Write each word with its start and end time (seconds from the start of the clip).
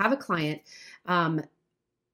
have 0.00 0.12
a 0.12 0.16
client. 0.16 0.62
Um, 1.06 1.42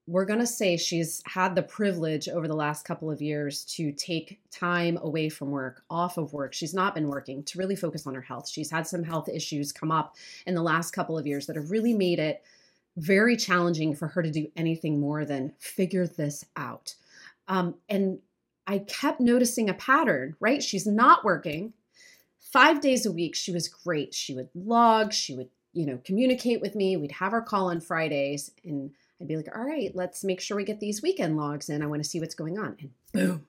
we're 0.07 0.25
going 0.25 0.39
to 0.39 0.47
say 0.47 0.77
she's 0.77 1.21
had 1.25 1.53
the 1.53 1.61
privilege 1.61 2.29
over 2.29 2.47
the 2.47 2.55
last 2.55 2.85
couple 2.85 3.11
of 3.11 3.21
years 3.21 3.65
to 3.65 3.91
take 3.91 4.39
time 4.51 4.97
away 5.01 5.27
from 5.27 5.51
work, 5.51 5.83
off 5.89 6.17
of 6.17 6.31
work. 6.31 6.53
She's 6.53 6.73
not 6.73 6.95
been 6.95 7.09
working 7.09 7.43
to 7.43 7.59
really 7.59 7.75
focus 7.75 8.07
on 8.07 8.15
her 8.15 8.21
health. 8.21 8.47
She's 8.47 8.71
had 8.71 8.87
some 8.87 9.03
health 9.03 9.27
issues 9.27 9.73
come 9.73 9.91
up 9.91 10.15
in 10.45 10.55
the 10.55 10.63
last 10.63 10.91
couple 10.91 11.17
of 11.17 11.27
years 11.27 11.45
that 11.47 11.57
have 11.57 11.71
really 11.71 11.93
made 11.93 12.19
it 12.19 12.41
very 12.95 13.35
challenging 13.35 13.93
for 13.93 14.07
her 14.07 14.23
to 14.23 14.31
do 14.31 14.47
anything 14.55 14.99
more 14.99 15.25
than 15.25 15.53
figure 15.59 16.07
this 16.07 16.45
out. 16.55 16.95
Um, 17.49 17.75
and 17.89 18.19
I 18.65 18.79
kept 18.79 19.19
noticing 19.19 19.69
a 19.69 19.73
pattern, 19.73 20.35
right? 20.39 20.63
She's 20.63 20.87
not 20.87 21.23
working. 21.23 21.73
Five 22.39 22.79
days 22.79 23.05
a 23.05 23.11
week, 23.11 23.35
she 23.35 23.51
was 23.51 23.67
great. 23.67 24.13
She 24.13 24.33
would 24.33 24.49
log, 24.55 25.11
she 25.11 25.35
would, 25.35 25.49
you 25.77 25.85
know, 25.85 25.99
communicate 26.03 26.59
with 26.59 26.73
me. 26.73 26.97
We'd 26.97 27.11
have 27.11 27.33
our 27.33 27.41
call 27.41 27.69
on 27.69 27.81
Fridays 27.81 28.49
and 28.65 28.89
I'd 29.21 29.27
be 29.27 29.37
like, 29.37 29.55
all 29.55 29.63
right, 29.63 29.91
let's 29.93 30.23
make 30.23 30.41
sure 30.41 30.57
we 30.57 30.63
get 30.63 30.79
these 30.79 31.03
weekend 31.03 31.37
logs 31.37 31.69
in. 31.69 31.83
I 31.83 31.85
want 31.85 32.03
to 32.03 32.09
see 32.09 32.19
what's 32.19 32.33
going 32.33 32.57
on. 32.57 32.77
And 32.79 32.91
boom, 33.13 33.45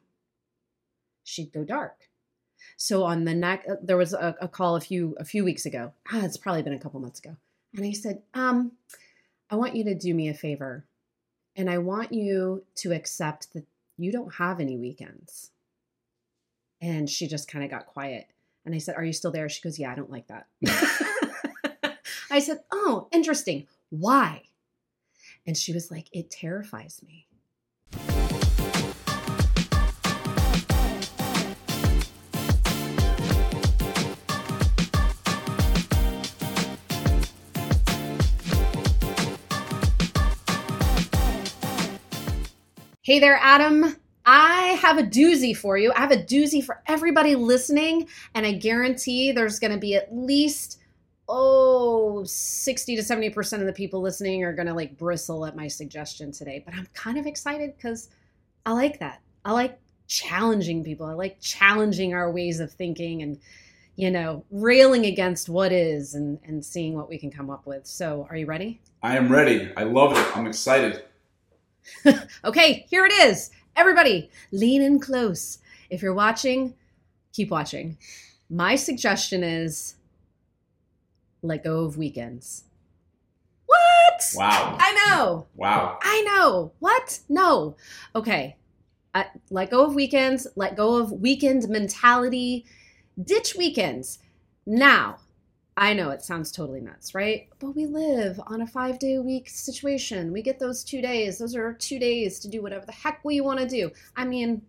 she'd 1.24 1.52
go 1.52 1.64
dark. 1.64 1.96
So 2.76 3.04
on 3.04 3.24
the 3.24 3.34
next, 3.34 3.66
uh, 3.66 3.76
there 3.82 3.96
was 3.96 4.12
a, 4.12 4.36
a, 4.42 4.48
call 4.48 4.76
a 4.76 4.80
few 4.80 5.16
a 5.18 5.24
few 5.24 5.42
weeks 5.42 5.64
ago. 5.64 5.92
Ah, 6.12 6.22
it's 6.22 6.36
probably 6.36 6.62
been 6.62 6.74
a 6.74 6.78
couple 6.78 7.00
months 7.00 7.18
ago. 7.18 7.34
And 7.74 7.84
I 7.84 7.92
said, 7.92 8.20
um, 8.34 8.72
I 9.50 9.56
want 9.56 9.74
you 9.74 9.84
to 9.84 9.94
do 9.94 10.12
me 10.12 10.28
a 10.28 10.34
favor, 10.34 10.84
and 11.56 11.70
I 11.70 11.78
want 11.78 12.12
you 12.12 12.64
to 12.76 12.92
accept 12.92 13.54
that 13.54 13.64
you 13.96 14.12
don't 14.12 14.34
have 14.34 14.60
any 14.60 14.76
weekends. 14.76 15.50
And 16.80 17.08
she 17.08 17.26
just 17.26 17.50
kind 17.50 17.64
of 17.64 17.70
got 17.70 17.86
quiet. 17.86 18.28
And 18.64 18.74
I 18.74 18.78
said, 18.78 18.96
Are 18.96 19.04
you 19.04 19.12
still 19.12 19.30
there? 19.30 19.48
She 19.48 19.62
goes, 19.62 19.78
Yeah, 19.78 19.92
I 19.92 19.94
don't 19.94 20.10
like 20.10 20.28
that. 20.28 20.46
I 22.30 22.40
said, 22.40 22.60
Oh, 22.70 23.08
interesting. 23.12 23.66
Why? 23.90 24.42
And 25.46 25.56
she 25.56 25.72
was 25.72 25.90
like, 25.90 26.08
It 26.12 26.30
terrifies 26.30 27.00
me. 27.02 27.26
Hey 43.02 43.20
there, 43.20 43.38
Adam. 43.40 43.96
I 44.26 44.78
have 44.82 44.98
a 44.98 45.02
doozy 45.02 45.56
for 45.56 45.78
you. 45.78 45.90
I 45.96 46.00
have 46.00 46.10
a 46.10 46.22
doozy 46.22 46.62
for 46.62 46.82
everybody 46.86 47.34
listening, 47.34 48.06
and 48.34 48.44
I 48.44 48.52
guarantee 48.52 49.32
there's 49.32 49.58
going 49.58 49.72
to 49.72 49.78
be 49.78 49.94
at 49.94 50.14
least 50.14 50.78
oh 51.28 52.24
60 52.24 52.96
to 52.96 53.02
70% 53.02 53.60
of 53.60 53.66
the 53.66 53.72
people 53.72 54.00
listening 54.00 54.44
are 54.44 54.52
going 54.52 54.66
to 54.66 54.74
like 54.74 54.96
bristle 54.96 55.44
at 55.44 55.54
my 55.54 55.68
suggestion 55.68 56.32
today 56.32 56.62
but 56.64 56.74
i'm 56.74 56.88
kind 56.94 57.18
of 57.18 57.26
excited 57.26 57.74
because 57.76 58.08
i 58.64 58.72
like 58.72 58.98
that. 59.00 59.20
I 59.44 59.52
like 59.52 59.78
challenging 60.08 60.82
people. 60.84 61.06
I 61.06 61.12
like 61.12 61.40
challenging 61.40 62.14
our 62.14 62.30
ways 62.30 62.60
of 62.60 62.72
thinking 62.72 63.22
and 63.22 63.38
you 63.96 64.10
know 64.10 64.44
railing 64.50 65.06
against 65.06 65.48
what 65.48 65.72
is 65.72 66.14
and 66.14 66.38
and 66.44 66.64
seeing 66.64 66.94
what 66.94 67.08
we 67.08 67.18
can 67.18 67.30
come 67.30 67.50
up 67.50 67.66
with. 67.66 67.86
So 67.86 68.26
are 68.28 68.36
you 68.36 68.46
ready? 68.46 68.80
I 69.02 69.16
am 69.16 69.30
ready. 69.30 69.72
I 69.76 69.84
love 69.84 70.12
it. 70.12 70.36
I'm 70.36 70.46
excited. 70.46 71.04
Okay 72.44 72.86
here 72.90 73.06
it 73.06 73.12
is. 73.12 73.50
Everybody 73.76 74.30
lean 74.52 74.82
in 74.82 75.00
close. 75.00 75.58
If 75.88 76.02
you're 76.02 76.14
watching 76.14 76.74
keep 77.32 77.50
watching. 77.50 77.96
My 78.50 78.76
suggestion 78.76 79.42
is 79.42 79.94
let 81.42 81.64
go 81.64 81.84
of 81.84 81.96
weekends. 81.96 82.64
What? 83.66 84.32
Wow. 84.34 84.76
I 84.80 84.92
know. 84.92 85.46
Wow. 85.54 85.98
I 86.02 86.22
know. 86.22 86.72
What? 86.78 87.20
No. 87.28 87.76
Okay. 88.14 88.56
Uh, 89.14 89.24
let 89.50 89.70
go 89.70 89.84
of 89.84 89.94
weekends. 89.94 90.46
Let 90.56 90.76
go 90.76 90.96
of 90.96 91.12
weekend 91.12 91.68
mentality. 91.68 92.64
Ditch 93.22 93.54
weekends. 93.56 94.18
Now, 94.66 95.18
I 95.76 95.94
know 95.94 96.10
it 96.10 96.22
sounds 96.22 96.50
totally 96.50 96.80
nuts, 96.80 97.14
right? 97.14 97.48
But 97.60 97.76
we 97.76 97.86
live 97.86 98.40
on 98.46 98.62
a 98.62 98.66
five 98.66 98.98
day 98.98 99.14
a 99.14 99.22
week 99.22 99.48
situation. 99.48 100.32
We 100.32 100.42
get 100.42 100.58
those 100.58 100.82
two 100.82 101.00
days. 101.00 101.38
Those 101.38 101.54
are 101.54 101.72
two 101.72 102.00
days 102.00 102.40
to 102.40 102.48
do 102.48 102.62
whatever 102.62 102.84
the 102.84 102.92
heck 102.92 103.24
we 103.24 103.40
want 103.40 103.60
to 103.60 103.68
do. 103.68 103.90
I 104.16 104.24
mean, 104.24 104.62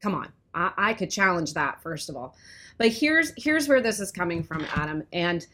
come 0.00 0.14
on. 0.14 0.32
I, 0.54 0.72
I 0.76 0.94
could 0.94 1.10
challenge 1.10 1.54
that, 1.54 1.82
first 1.82 2.08
of 2.08 2.16
all. 2.16 2.36
But 2.78 2.88
here's 2.88 3.32
here's 3.36 3.68
where 3.68 3.80
this 3.80 4.00
is 4.00 4.10
coming 4.10 4.42
from, 4.42 4.66
Adam. 4.74 5.04
And 5.12 5.46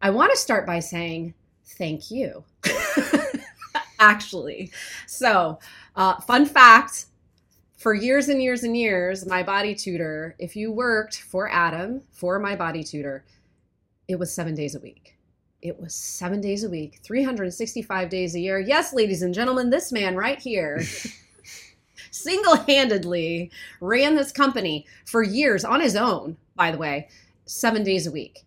I 0.00 0.10
want 0.10 0.32
to 0.32 0.38
start 0.38 0.66
by 0.66 0.80
saying 0.80 1.34
thank 1.64 2.10
you. 2.10 2.44
Actually. 3.98 4.70
So, 5.06 5.58
uh, 5.94 6.20
fun 6.20 6.46
fact 6.46 7.06
for 7.76 7.94
years 7.94 8.28
and 8.28 8.42
years 8.42 8.62
and 8.62 8.76
years, 8.76 9.26
my 9.26 9.42
body 9.42 9.74
tutor, 9.74 10.34
if 10.38 10.56
you 10.56 10.72
worked 10.72 11.22
for 11.22 11.48
Adam, 11.50 12.02
for 12.12 12.38
my 12.38 12.56
body 12.56 12.82
tutor, 12.82 13.24
it 14.08 14.18
was 14.18 14.32
seven 14.32 14.54
days 14.54 14.74
a 14.74 14.80
week. 14.80 15.16
It 15.62 15.78
was 15.80 15.94
seven 15.94 16.40
days 16.40 16.64
a 16.64 16.68
week, 16.68 17.00
365 17.02 18.08
days 18.08 18.34
a 18.34 18.40
year. 18.40 18.58
Yes, 18.58 18.92
ladies 18.92 19.22
and 19.22 19.34
gentlemen, 19.34 19.70
this 19.70 19.90
man 19.90 20.14
right 20.14 20.38
here 20.38 20.82
single 22.16 22.56
handedly 22.56 23.50
ran 23.80 24.14
this 24.14 24.32
company 24.32 24.86
for 25.04 25.22
years 25.22 25.64
on 25.64 25.80
his 25.80 25.96
own, 25.96 26.36
by 26.54 26.70
the 26.70 26.78
way, 26.78 27.08
seven 27.44 27.82
days 27.82 28.06
a 28.06 28.10
week. 28.10 28.44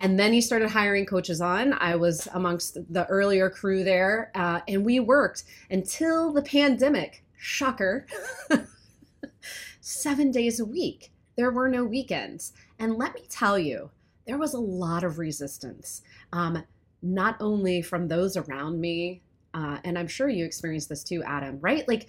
And 0.00 0.18
then 0.18 0.32
he 0.32 0.40
started 0.40 0.70
hiring 0.70 1.06
coaches 1.06 1.40
on. 1.40 1.74
I 1.74 1.94
was 1.94 2.26
amongst 2.34 2.74
the 2.92 3.06
earlier 3.06 3.48
crew 3.48 3.84
there, 3.84 4.32
uh, 4.34 4.60
and 4.66 4.84
we 4.84 4.98
worked 4.98 5.44
until 5.70 6.32
the 6.32 6.42
pandemic. 6.42 7.22
Shocker. 7.36 8.06
Seven 9.80 10.30
days 10.30 10.60
a 10.60 10.64
week. 10.64 11.10
There 11.36 11.50
were 11.50 11.68
no 11.68 11.84
weekends. 11.84 12.52
And 12.78 12.96
let 12.96 13.14
me 13.14 13.22
tell 13.28 13.58
you, 13.58 13.90
there 14.26 14.38
was 14.38 14.54
a 14.54 14.60
lot 14.60 15.02
of 15.02 15.18
resistance, 15.18 16.02
um, 16.32 16.62
not 17.02 17.36
only 17.40 17.82
from 17.82 18.06
those 18.06 18.36
around 18.36 18.80
me, 18.80 19.22
uh, 19.54 19.78
and 19.84 19.98
I'm 19.98 20.08
sure 20.08 20.28
you 20.28 20.44
experienced 20.44 20.88
this 20.88 21.04
too, 21.04 21.22
Adam, 21.24 21.58
right? 21.60 21.86
Like, 21.86 22.08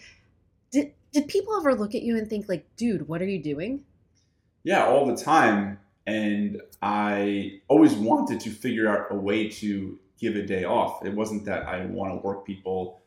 did, 0.72 0.94
did 1.14 1.28
people 1.28 1.56
ever 1.56 1.76
look 1.76 1.96
at 1.96 2.02
you 2.02 2.18
and 2.18 2.28
think 2.28 2.50
like 2.50 2.66
dude 2.76 3.08
what 3.08 3.22
are 3.22 3.28
you 3.28 3.42
doing? 3.42 3.84
Yeah 4.64 4.86
all 4.86 5.06
the 5.06 5.16
time. 5.16 5.80
And 6.06 6.62
i 6.82 7.62
always 7.70 7.94
wanted 7.94 8.42
to 8.42 8.50
figure 8.50 8.90
out 8.90 9.08
a 9.10 9.16
way 9.16 9.48
to 9.48 9.98
give 10.20 10.36
a 10.36 10.46
day 10.46 10.66
off. 10.66 11.06
It 11.06 11.14
wasn't 11.14 11.46
that 11.46 11.68
i 11.68 11.86
want 11.86 12.12
to 12.12 12.18
work 12.18 12.46
people 12.46 13.02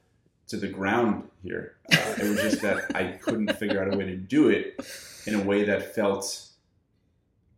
to 0.48 0.56
the 0.56 0.68
ground 0.68 1.28
here. 1.42 1.76
Uh, 1.92 2.14
it 2.18 2.28
was 2.28 2.40
just 2.40 2.62
that 2.62 2.94
i 2.94 3.04
couldn't 3.04 3.52
figure 3.58 3.82
out 3.82 3.92
a 3.92 3.96
way 3.96 4.06
to 4.06 4.16
do 4.16 4.48
it 4.48 4.80
in 5.26 5.34
a 5.34 5.42
way 5.42 5.64
that 5.64 5.94
felt 5.94 6.46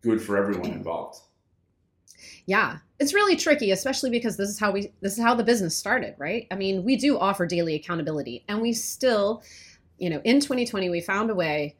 good 0.00 0.22
for 0.22 0.36
everyone 0.36 0.70
involved. 0.70 1.20
Yeah. 2.46 2.78
It's 2.98 3.14
really 3.14 3.36
tricky 3.36 3.70
especially 3.70 4.10
because 4.10 4.36
this 4.36 4.48
is 4.48 4.58
how 4.58 4.72
we 4.72 4.92
this 5.02 5.18
is 5.18 5.22
how 5.22 5.34
the 5.34 5.44
business 5.44 5.76
started 5.76 6.14
right? 6.18 6.46
I 6.50 6.56
mean 6.56 6.82
we 6.82 6.96
do 6.96 7.18
offer 7.18 7.46
daily 7.46 7.74
accountability 7.74 8.44
and 8.48 8.60
we 8.60 8.72
still 8.72 9.42
you 9.98 10.10
know, 10.10 10.20
in 10.24 10.40
2020, 10.40 10.90
we 10.90 11.00
found 11.00 11.30
a 11.30 11.34
way 11.34 11.76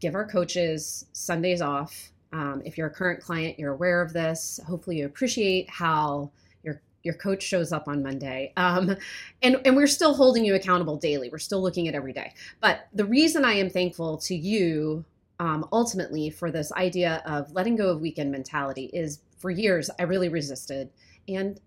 give 0.00 0.14
our 0.14 0.26
coaches 0.26 1.06
Sundays 1.12 1.60
off. 1.60 2.12
Um, 2.32 2.62
if 2.64 2.76
you're 2.76 2.88
a 2.88 2.92
current 2.92 3.20
client, 3.20 3.58
you're 3.58 3.72
aware 3.72 4.02
of 4.02 4.12
this. 4.12 4.60
Hopefully, 4.66 4.98
you 4.98 5.06
appreciate 5.06 5.70
how 5.70 6.30
your 6.62 6.82
your 7.02 7.14
coach 7.14 7.42
shows 7.42 7.72
up 7.72 7.88
on 7.88 8.02
Monday. 8.02 8.52
Um, 8.56 8.96
and 9.42 9.60
and 9.64 9.76
we're 9.76 9.86
still 9.86 10.14
holding 10.14 10.44
you 10.44 10.54
accountable 10.54 10.96
daily. 10.96 11.30
We're 11.30 11.38
still 11.38 11.62
looking 11.62 11.88
at 11.88 11.94
every 11.94 12.12
day. 12.12 12.34
But 12.60 12.88
the 12.92 13.04
reason 13.04 13.44
I 13.44 13.52
am 13.54 13.70
thankful 13.70 14.18
to 14.18 14.34
you 14.34 15.04
um, 15.38 15.66
ultimately 15.72 16.30
for 16.30 16.50
this 16.50 16.72
idea 16.72 17.22
of 17.26 17.52
letting 17.52 17.76
go 17.76 17.90
of 17.90 18.00
weekend 18.00 18.32
mentality 18.32 18.90
is 18.92 19.20
for 19.38 19.50
years 19.50 19.90
I 19.98 20.04
really 20.04 20.28
resisted 20.28 20.90
and 21.28 21.60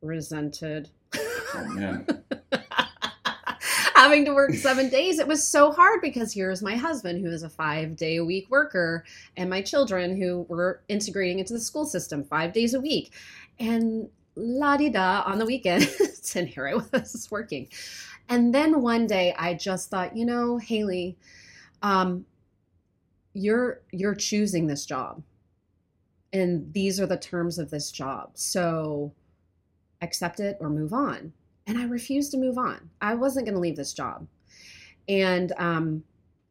resented. 0.00 0.90
Oh 1.14 1.64
man. 1.74 2.06
having 4.06 4.24
to 4.24 4.34
work 4.34 4.54
seven 4.54 4.88
days. 4.88 5.18
It 5.18 5.26
was 5.26 5.46
so 5.46 5.72
hard 5.72 6.00
because 6.00 6.32
here's 6.32 6.62
my 6.62 6.76
husband, 6.76 7.24
who 7.24 7.30
is 7.32 7.42
a 7.42 7.48
five 7.48 7.96
day 7.96 8.16
a 8.16 8.24
week 8.24 8.48
worker, 8.48 9.04
and 9.36 9.50
my 9.50 9.60
children, 9.60 10.16
who 10.16 10.46
were 10.48 10.80
integrating 10.88 11.40
into 11.40 11.52
the 11.52 11.60
school 11.60 11.84
system 11.84 12.22
five 12.22 12.52
days 12.52 12.74
a 12.74 12.80
week. 12.80 13.12
And 13.58 14.08
la 14.36 14.76
di 14.76 14.90
da 14.90 15.24
on 15.26 15.38
the 15.38 15.44
weekends. 15.44 16.34
and 16.36 16.48
here 16.48 16.68
I 16.68 16.74
was 16.74 17.26
working. 17.32 17.68
And 18.28 18.54
then 18.54 18.80
one 18.80 19.08
day 19.08 19.34
I 19.36 19.54
just 19.54 19.90
thought, 19.90 20.16
you 20.16 20.24
know, 20.24 20.58
Haley, 20.58 21.16
um, 21.82 22.26
you're 23.34 23.80
you're 23.90 24.14
choosing 24.14 24.68
this 24.68 24.86
job. 24.86 25.20
And 26.32 26.72
these 26.72 27.00
are 27.00 27.06
the 27.06 27.16
terms 27.16 27.58
of 27.58 27.70
this 27.70 27.90
job. 27.90 28.30
So 28.34 29.12
accept 30.00 30.38
it 30.38 30.58
or 30.60 30.70
move 30.70 30.92
on 30.92 31.32
and 31.66 31.78
I 31.78 31.84
refused 31.84 32.30
to 32.32 32.38
move 32.38 32.58
on. 32.58 32.90
I 33.00 33.14
wasn't 33.14 33.46
going 33.46 33.54
to 33.54 33.60
leave 33.60 33.76
this 33.76 33.94
job. 33.94 34.26
And 35.08 35.52
um 35.58 36.04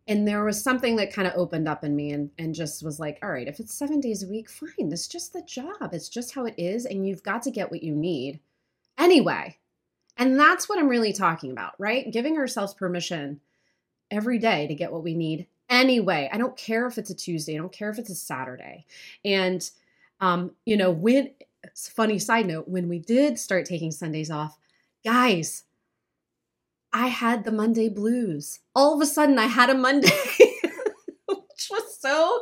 and 0.08 0.28
there 0.28 0.44
was 0.44 0.62
something 0.62 0.98
that 0.98 1.12
kind 1.12 1.28
of 1.28 1.34
opened 1.36 1.68
up 1.68 1.84
in 1.84 1.96
me 1.96 2.12
and 2.12 2.30
and 2.38 2.54
just 2.54 2.84
was 2.84 3.00
like, 3.00 3.20
all 3.22 3.30
right, 3.30 3.48
if 3.48 3.60
it's 3.60 3.74
7 3.74 4.00
days 4.00 4.24
a 4.24 4.28
week, 4.28 4.50
fine. 4.50 4.92
It's 4.92 5.08
just 5.08 5.34
the 5.34 5.42
job. 5.42 5.94
It's 5.94 6.10
just 6.10 6.34
how 6.34 6.46
it 6.46 6.56
is 6.58 6.86
and 6.86 7.08
you've 7.08 7.24
got 7.24 7.42
to 7.44 7.52
get 7.52 7.72
what 7.72 7.84
you 7.84 7.96
need 7.96 8.40
anyway. 8.98 9.58
And 10.18 10.40
that's 10.40 10.70
what 10.70 10.80
I'm 10.80 10.88
really 10.88 11.12
talking 11.12 11.52
about, 11.52 11.74
right? 11.78 12.12
Giving 12.12 12.38
ourselves 12.38 12.74
permission 12.74 13.42
every 14.12 14.40
day 14.40 14.68
to 14.68 14.76
get 14.76 14.92
what 14.92 15.04
we 15.04 15.14
need 15.14 15.48
anyway. 15.70 16.30
I 16.32 16.38
don't 16.38 16.56
care 16.56 16.88
if 16.88 16.98
it's 16.98 17.10
a 17.10 17.16
Tuesday, 17.16 17.56
I 17.56 17.58
don't 17.58 17.72
care 17.72 17.90
if 17.90 18.00
it's 18.00 18.10
a 18.10 18.16
Saturday. 18.16 18.86
And, 19.24 19.70
um, 20.22 20.52
you 20.66 20.78
know, 20.78 20.92
when, 20.92 21.32
funny 21.76 22.20
side 22.20 22.48
note, 22.48 22.68
when 22.68 22.88
we 22.88 23.00
did 23.00 23.40
start 23.40 23.66
taking 23.66 23.92
Sundays 23.92 24.32
off, 24.32 24.58
guys, 25.06 25.63
I 26.92 27.07
had 27.07 27.46
the 27.46 27.52
Monday 27.52 27.88
blues. 27.88 28.60
All 28.74 28.96
of 28.96 29.02
a 29.02 29.06
sudden, 29.06 29.38
I 29.38 29.46
had 29.46 29.69
a 29.69 29.75
Monday, 29.75 30.10
which 31.28 31.68
was 31.69 32.00
so 32.00 32.42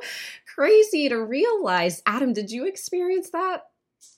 crazy 0.55 1.09
to 1.09 1.17
realize. 1.17 2.01
Adam, 2.05 2.33
did 2.33 2.49
you 2.49 2.65
experience 2.65 3.29
that? 3.31 3.63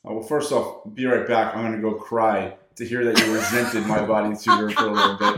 Oh, 0.05 0.15
well, 0.15 0.23
first 0.23 0.51
off, 0.51 0.93
be 0.93 1.05
right 1.05 1.27
back. 1.27 1.55
I'm 1.55 1.63
going 1.63 1.75
to 1.75 1.81
go 1.81 1.95
cry 1.95 2.55
to 2.75 2.85
hear 2.85 3.03
that 3.05 3.17
you 3.25 3.33
resented 3.33 3.87
my 3.87 4.05
body 4.05 4.35
tutor 4.35 4.69
for 4.69 4.85
a 4.85 4.91
little 4.91 5.17
bit. 5.17 5.37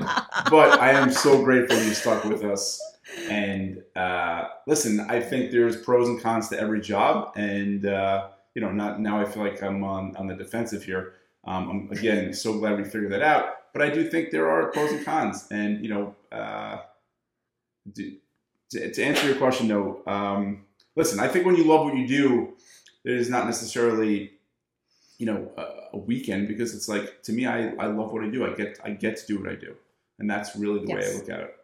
But 0.49 0.79
I 0.79 0.91
am 0.91 1.11
so 1.11 1.43
grateful 1.43 1.77
you 1.77 1.93
stuck 1.93 2.25
with 2.25 2.43
us. 2.43 2.81
And 3.29 3.83
uh, 3.95 4.47
listen, 4.65 4.99
I 4.99 5.21
think 5.21 5.51
there's 5.51 5.77
pros 5.77 6.09
and 6.09 6.21
cons 6.21 6.49
to 6.49 6.59
every 6.59 6.81
job. 6.81 7.33
And, 7.37 7.85
uh, 7.85 8.29
you 8.55 8.61
know, 8.61 8.71
not 8.71 8.99
now 8.99 9.21
I 9.21 9.25
feel 9.25 9.43
like 9.43 9.61
I'm 9.61 9.83
on, 9.83 10.15
on 10.17 10.27
the 10.27 10.35
defensive 10.35 10.83
here. 10.83 11.13
Um, 11.45 11.69
I'm, 11.69 11.97
again, 11.97 12.33
so 12.33 12.57
glad 12.57 12.77
we 12.77 12.83
figured 12.83 13.11
that 13.11 13.21
out. 13.21 13.73
But 13.73 13.81
I 13.81 13.89
do 13.89 14.09
think 14.09 14.31
there 14.31 14.49
are 14.49 14.71
pros 14.71 14.91
and 14.91 15.05
cons. 15.05 15.47
And, 15.51 15.83
you 15.83 15.89
know, 15.89 16.15
uh, 16.31 16.79
to, 17.95 18.11
to, 18.71 19.03
answer 19.03 19.27
your 19.27 19.37
question, 19.37 19.67
though, 19.67 20.01
um, 20.07 20.65
listen, 20.95 21.19
I 21.19 21.27
think 21.27 21.45
when 21.45 21.55
you 21.55 21.63
love 21.63 21.85
what 21.85 21.95
you 21.95 22.07
do, 22.07 22.53
it 23.05 23.13
is 23.13 23.29
not 23.29 23.45
necessarily 23.45 24.37
you 25.17 25.25
know 25.25 25.49
a, 25.57 25.95
a, 25.95 25.97
weekend 25.97 26.47
because 26.47 26.75
it's 26.75 26.87
like 26.87 27.23
to 27.23 27.33
me 27.33 27.45
I, 27.45 27.69
I 27.75 27.87
love 27.87 28.11
what 28.11 28.23
I 28.23 28.29
do 28.29 28.45
I 28.45 28.53
get 28.53 28.79
I 28.83 28.91
get 28.91 29.17
to 29.17 29.25
do 29.25 29.39
what 29.39 29.49
I 29.49 29.55
do 29.55 29.75
and 30.19 30.29
that's 30.29 30.55
really 30.55 30.85
the 30.85 30.87
yes. 30.87 30.95
way 30.95 31.11
I 31.11 31.15
look 31.15 31.29
at 31.29 31.39
it 31.39 31.55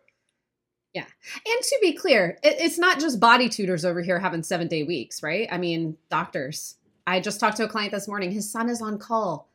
yeah 0.94 1.06
and 1.46 1.64
to 1.64 1.78
be 1.82 1.94
clear 1.94 2.38
it, 2.44 2.56
it's 2.60 2.80
not 2.80 3.00
just 3.00 3.20
body 3.20 3.50
tutors 3.50 3.86
over 3.86 4.02
here 4.02 4.20
having 4.20 4.44
seven 4.44 4.68
day 4.68 4.84
weeks 4.84 5.22
right 5.22 5.48
I 5.52 5.58
mean 5.58 5.98
doctors 6.10 6.76
I 7.06 7.20
just 7.20 7.40
talked 7.40 7.58
to 7.58 7.66
a 7.66 7.68
client 7.68 7.92
this 7.92 8.08
morning 8.08 8.32
his 8.32 8.50
son 8.50 8.70
is 8.70 8.82
on 8.82 8.98
call 8.98 9.50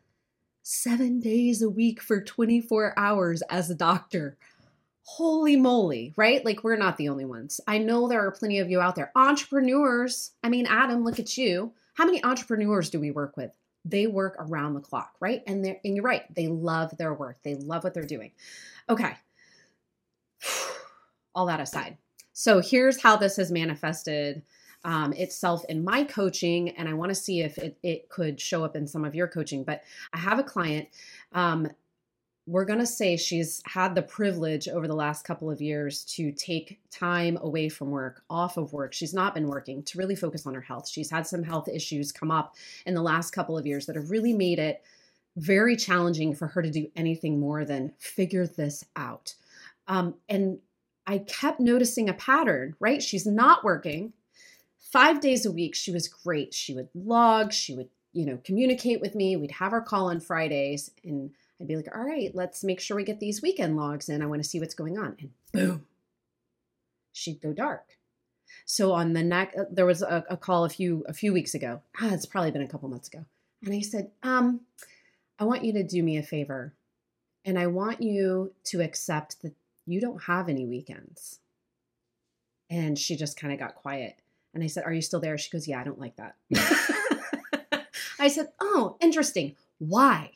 seven 0.63 1.21
days 1.21 1.63
a 1.63 1.71
week 1.71 2.01
for 2.01 2.21
24 2.21 2.95
hours 2.97 3.43
as 3.51 3.71
a 3.71 3.75
doctor 3.75 4.37
holy 5.11 5.57
moly, 5.57 6.13
right? 6.19 6.45
Like 6.45 6.63
we're 6.63 6.77
not 6.77 6.99
the 6.99 7.09
only 7.09 7.25
ones. 7.25 7.63
I 7.67 7.79
know 7.79 8.09
there 8.09 8.27
are 8.27 8.31
plenty 8.31 8.59
of 8.59 8.69
you 8.69 8.79
out 8.79 8.95
there. 8.95 9.11
Entrepreneurs. 9.17 10.33
I 10.45 10.51
mean, 10.51 10.67
Adam, 10.67 11.03
look 11.03 11.19
at 11.19 11.39
you. 11.39 11.73
How 11.95 12.05
many 12.05 12.23
entrepreneurs 12.23 12.91
do 12.91 13.01
we 13.01 13.11
work 13.11 13.35
with? 13.35 13.51
they 13.89 14.07
work 14.07 14.37
around 14.39 14.75
the 14.75 14.81
clock, 14.81 15.15
right? 15.21 15.43
And 15.47 15.65
they're 15.65 15.79
and 15.85 15.97
you're 15.97 16.05
right, 16.05 16.23
they 16.35 16.49
love 16.49 16.97
their 16.97 17.15
work. 17.15 17.39
They 17.43 17.55
love 17.55 17.85
what 17.85 17.95
they're 17.95 18.05
doing. 18.05 18.33
Okay. 18.89 19.15
All 21.35 21.47
that 21.47 21.61
aside. 21.61 21.97
So 22.33 22.61
here's 22.61 23.01
how 23.01 23.17
this 23.17 23.37
has 23.37 23.51
manifested 23.51 24.43
um, 24.85 25.13
itself 25.13 25.65
in 25.69 25.85
my 25.85 26.05
coaching, 26.05 26.71
and 26.71 26.89
I 26.89 26.95
want 26.95 27.11
to 27.11 27.15
see 27.15 27.41
if 27.41 27.59
it, 27.59 27.79
it 27.83 28.09
could 28.09 28.41
show 28.41 28.65
up 28.65 28.77
in 28.77 28.87
some 28.87 29.05
of 29.05 29.15
your 29.15 29.29
coaching. 29.29 29.65
But 29.65 29.83
I 30.13 30.19
have 30.19 30.39
a 30.39 30.45
client 30.45 30.89
um, 31.33 31.69
we're 32.49 32.65
going 32.65 32.79
to 32.79 32.87
say 32.87 33.19
she's 33.19 33.61
had 33.67 33.95
the 33.95 34.01
privilege 34.01 34.69
over 34.69 34.89
the 34.89 34.95
last 34.95 35.23
couple 35.23 35.51
of 35.51 35.61
years 35.61 36.03
to 36.05 36.33
take 36.33 36.81
time 36.91 37.39
away 37.43 37.69
from 37.69 37.91
work, 37.91 38.23
off 38.31 38.57
of 38.57 38.73
work. 38.73 38.95
She's 38.95 39.13
not 39.13 39.35
been 39.35 39.49
working 39.49 39.83
to 39.83 39.99
really 39.99 40.17
focus 40.17 40.47
on 40.47 40.55
her 40.55 40.63
health. 40.63 40.89
She's 40.89 41.11
had 41.11 41.27
some 41.27 41.43
health 41.43 41.69
issues 41.69 42.11
come 42.11 42.31
up 42.31 42.57
in 42.87 42.95
the 42.95 43.03
last 43.03 43.33
couple 43.33 43.59
of 43.59 43.67
years 43.67 43.85
that 43.85 43.97
have 43.97 44.11
really 44.11 44.33
made 44.33 44.59
it 44.59 44.83
very 45.37 45.77
challenging 45.77 46.35
for 46.35 46.47
her 46.47 46.63
to 46.63 46.71
do 46.71 46.91
anything 46.97 47.39
more 47.39 47.67
than 47.67 47.93
figure 47.99 48.47
this 48.47 48.83
out. 48.97 49.35
Um, 49.87 50.15
and 50.27 50.59
I 51.07 51.19
kept 51.19 51.61
noticing 51.61 52.09
a 52.09 52.15
pattern, 52.15 52.75
right? 52.81 53.03
She's 53.03 53.27
not 53.27 53.63
working. 53.63 54.15
Five 54.93 55.21
days 55.21 55.45
a 55.45 55.53
week, 55.53 55.75
she 55.75 55.93
was 55.93 56.09
great. 56.09 56.55
She 56.55 56.75
would 56.75 56.89
log, 56.95 57.53
she 57.53 57.75
would, 57.75 57.89
you 58.13 58.25
know, 58.25 58.39
communicate 58.43 59.01
with 59.01 59.15
me. 59.15 59.37
We'd 59.37 59.53
have 59.53 59.73
our 59.73 59.83
call 59.83 60.09
on 60.09 60.21
Fridays 60.21 60.91
and 61.05 61.31
I'd 61.61 61.69
be 61.69 61.77
like, 61.77 61.95
all 61.95 62.05
right, 62.05 62.35
let's 62.35 62.65
make 62.65 62.81
sure 62.81 62.97
we 62.97 63.05
get 63.05 63.21
these 63.21 63.43
weekend 63.43 63.77
logs 63.77 64.09
in. 64.09 64.23
I 64.23 64.27
want 64.27 64.43
to 64.43 64.49
see 64.49 64.61
what's 64.61 64.75
going 64.75 64.97
on. 64.97 65.17
And 65.21 65.31
boom, 65.53 65.87
she'd 67.13 67.43
go 67.43 67.53
dark. 67.53 67.99
So 68.65 68.93
on 68.93 69.13
the 69.13 69.23
next, 69.23 69.59
uh, 69.59 69.65
there 69.71 69.87
was 69.87 70.03
a, 70.03 70.25
a, 70.31 70.37
call 70.37 70.65
a 70.65 70.71
few 70.71 71.05
a 71.09 71.13
few 71.13 71.33
weeks 71.33 71.55
ago. 71.55 71.83
Ah, 72.01 72.13
it's 72.13 72.27
probably 72.27 72.51
been 72.51 72.63
a 72.63 72.69
couple 72.69 72.89
months 72.89 73.09
ago. 73.09 73.25
And 73.65 73.75
I 73.75 73.81
said, 73.81 74.11
um, 74.23 74.61
I 75.39 75.45
want 75.45 75.65
you 75.65 75.73
to 75.75 75.83
do 75.83 76.03
me 76.03 76.17
a 76.17 76.23
favor, 76.23 76.73
and 77.45 77.59
I 77.59 77.67
want 77.67 78.01
you 78.01 78.53
to 78.65 78.81
accept 78.81 79.43
that 79.43 79.55
you 79.87 80.01
don't 80.01 80.23
have 80.25 80.49
any 80.49 80.65
weekends. 80.65 81.41
And 82.71 82.99
she 82.99 83.17
just 83.17 83.39
kind 83.39 83.53
of 83.53 83.59
got 83.59 83.75
quiet. 83.75 84.17
And 84.59 84.65
I 84.65 84.67
said, 84.67 84.83
Are 84.83 84.93
you 84.93 85.03
still 85.03 85.21
there? 85.21 85.39
She 85.39 85.51
goes, 85.51 85.69
Yeah, 85.69 85.81
I 85.81 85.85
don't 85.85 86.01
like 86.01 86.17
that. 86.17 86.35
I 88.19 88.27
said, 88.27 88.49
Oh, 88.61 88.97
interesting. 89.01 89.55
Why? 89.79 90.33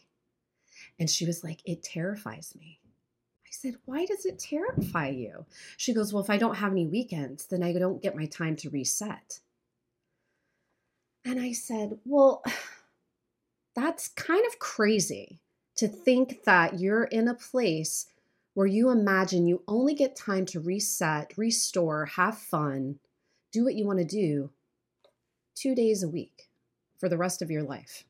And 1.01 1.11
she 1.11 1.27
was 1.27 1.43
like, 1.43 1.59
It 1.65 1.83
terrifies 1.83 2.55
me. 2.57 2.79
I 3.45 3.51
said, 3.51 3.75
Why 3.85 4.07
does 4.07 4.25
it 4.25 4.39
terrify 4.39 5.09
you? 5.09 5.45
She 5.77 5.93
goes, 5.93 6.13
Well, 6.13 6.23
if 6.23 6.31
I 6.31 6.37
don't 6.37 6.55
have 6.55 6.71
any 6.71 6.87
weekends, 6.87 7.47
then 7.47 7.65
I 7.65 7.73
don't 7.73 8.01
get 8.01 8.15
my 8.15 8.27
time 8.27 8.55
to 8.57 8.71
reset. 8.71 9.41
And 11.25 11.41
I 11.41 11.51
said, 11.51 11.99
Well, 12.05 12.45
that's 13.75 14.07
kind 14.07 14.47
of 14.47 14.61
crazy 14.61 15.41
to 15.79 15.89
think 15.89 16.45
that 16.45 16.79
you're 16.79 17.05
in 17.05 17.27
a 17.27 17.35
place 17.35 18.07
where 18.55 18.69
you 18.69 18.89
imagine 18.89 19.49
you 19.49 19.65
only 19.67 19.95
get 19.95 20.15
time 20.15 20.47
to 20.47 20.61
reset, 20.61 21.37
restore, 21.37 22.05
have 22.05 22.39
fun, 22.39 23.01
do 23.53 23.65
what 23.65 23.75
you 23.75 23.87
want 23.87 23.99
to 23.99 24.05
do 24.05 24.51
two 25.55 25.75
days 25.75 26.03
a 26.03 26.09
week 26.09 26.49
for 26.99 27.09
the 27.09 27.19
rest 27.19 27.43
of 27.43 27.51
your 27.51 27.63
life. 27.63 28.05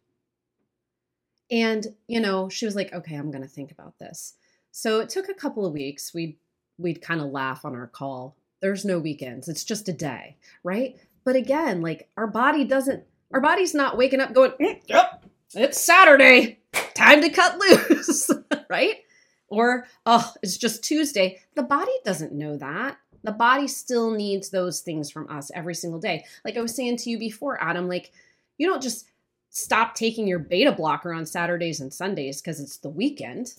And, 1.50 1.94
you 2.06 2.20
know, 2.20 2.48
she 2.48 2.64
was 2.64 2.74
like, 2.74 2.92
okay, 2.92 3.14
I'm 3.14 3.30
going 3.30 3.42
to 3.42 3.48
think 3.48 3.70
about 3.70 3.98
this. 3.98 4.34
So 4.70 5.00
it 5.00 5.10
took 5.10 5.28
a 5.28 5.34
couple 5.34 5.66
of 5.66 5.72
weeks. 5.74 6.14
We'd, 6.14 6.36
we'd 6.78 7.02
kind 7.02 7.20
of 7.20 7.30
laugh 7.30 7.64
on 7.64 7.74
our 7.74 7.86
call. 7.86 8.36
There's 8.62 8.84
no 8.84 8.98
weekends. 8.98 9.48
It's 9.48 9.64
just 9.64 9.88
a 9.88 9.92
day, 9.92 10.36
right? 10.64 10.96
But 11.24 11.36
again, 11.36 11.82
like 11.82 12.08
our 12.16 12.26
body 12.26 12.64
doesn't, 12.64 13.04
our 13.34 13.40
body's 13.40 13.74
not 13.74 13.98
waking 13.98 14.20
up 14.20 14.32
going, 14.32 14.52
mm, 14.52 14.80
yep, 14.86 15.24
it's 15.54 15.80
Saturday, 15.80 16.60
time 16.94 17.20
to 17.20 17.28
cut 17.28 17.58
loose, 17.58 18.30
right? 18.70 18.96
Or, 19.48 19.86
oh, 20.06 20.32
it's 20.42 20.56
just 20.56 20.82
Tuesday. 20.82 21.40
The 21.54 21.62
body 21.62 21.92
doesn't 22.04 22.32
know 22.32 22.56
that. 22.56 22.96
The 23.24 23.32
body 23.32 23.68
still 23.68 24.10
needs 24.10 24.50
those 24.50 24.80
things 24.80 25.10
from 25.10 25.28
us 25.28 25.50
every 25.54 25.74
single 25.74 26.00
day. 26.00 26.24
Like 26.44 26.56
I 26.56 26.62
was 26.62 26.74
saying 26.74 26.98
to 26.98 27.10
you 27.10 27.18
before, 27.18 27.62
Adam, 27.62 27.88
like 27.88 28.12
you 28.58 28.66
don't 28.66 28.82
just 28.82 29.06
stop 29.50 29.94
taking 29.94 30.26
your 30.26 30.38
beta 30.38 30.72
blocker 30.72 31.12
on 31.12 31.26
Saturdays 31.26 31.80
and 31.80 31.92
Sundays 31.92 32.40
because 32.40 32.58
it's 32.58 32.78
the 32.78 32.88
weekend, 32.88 33.54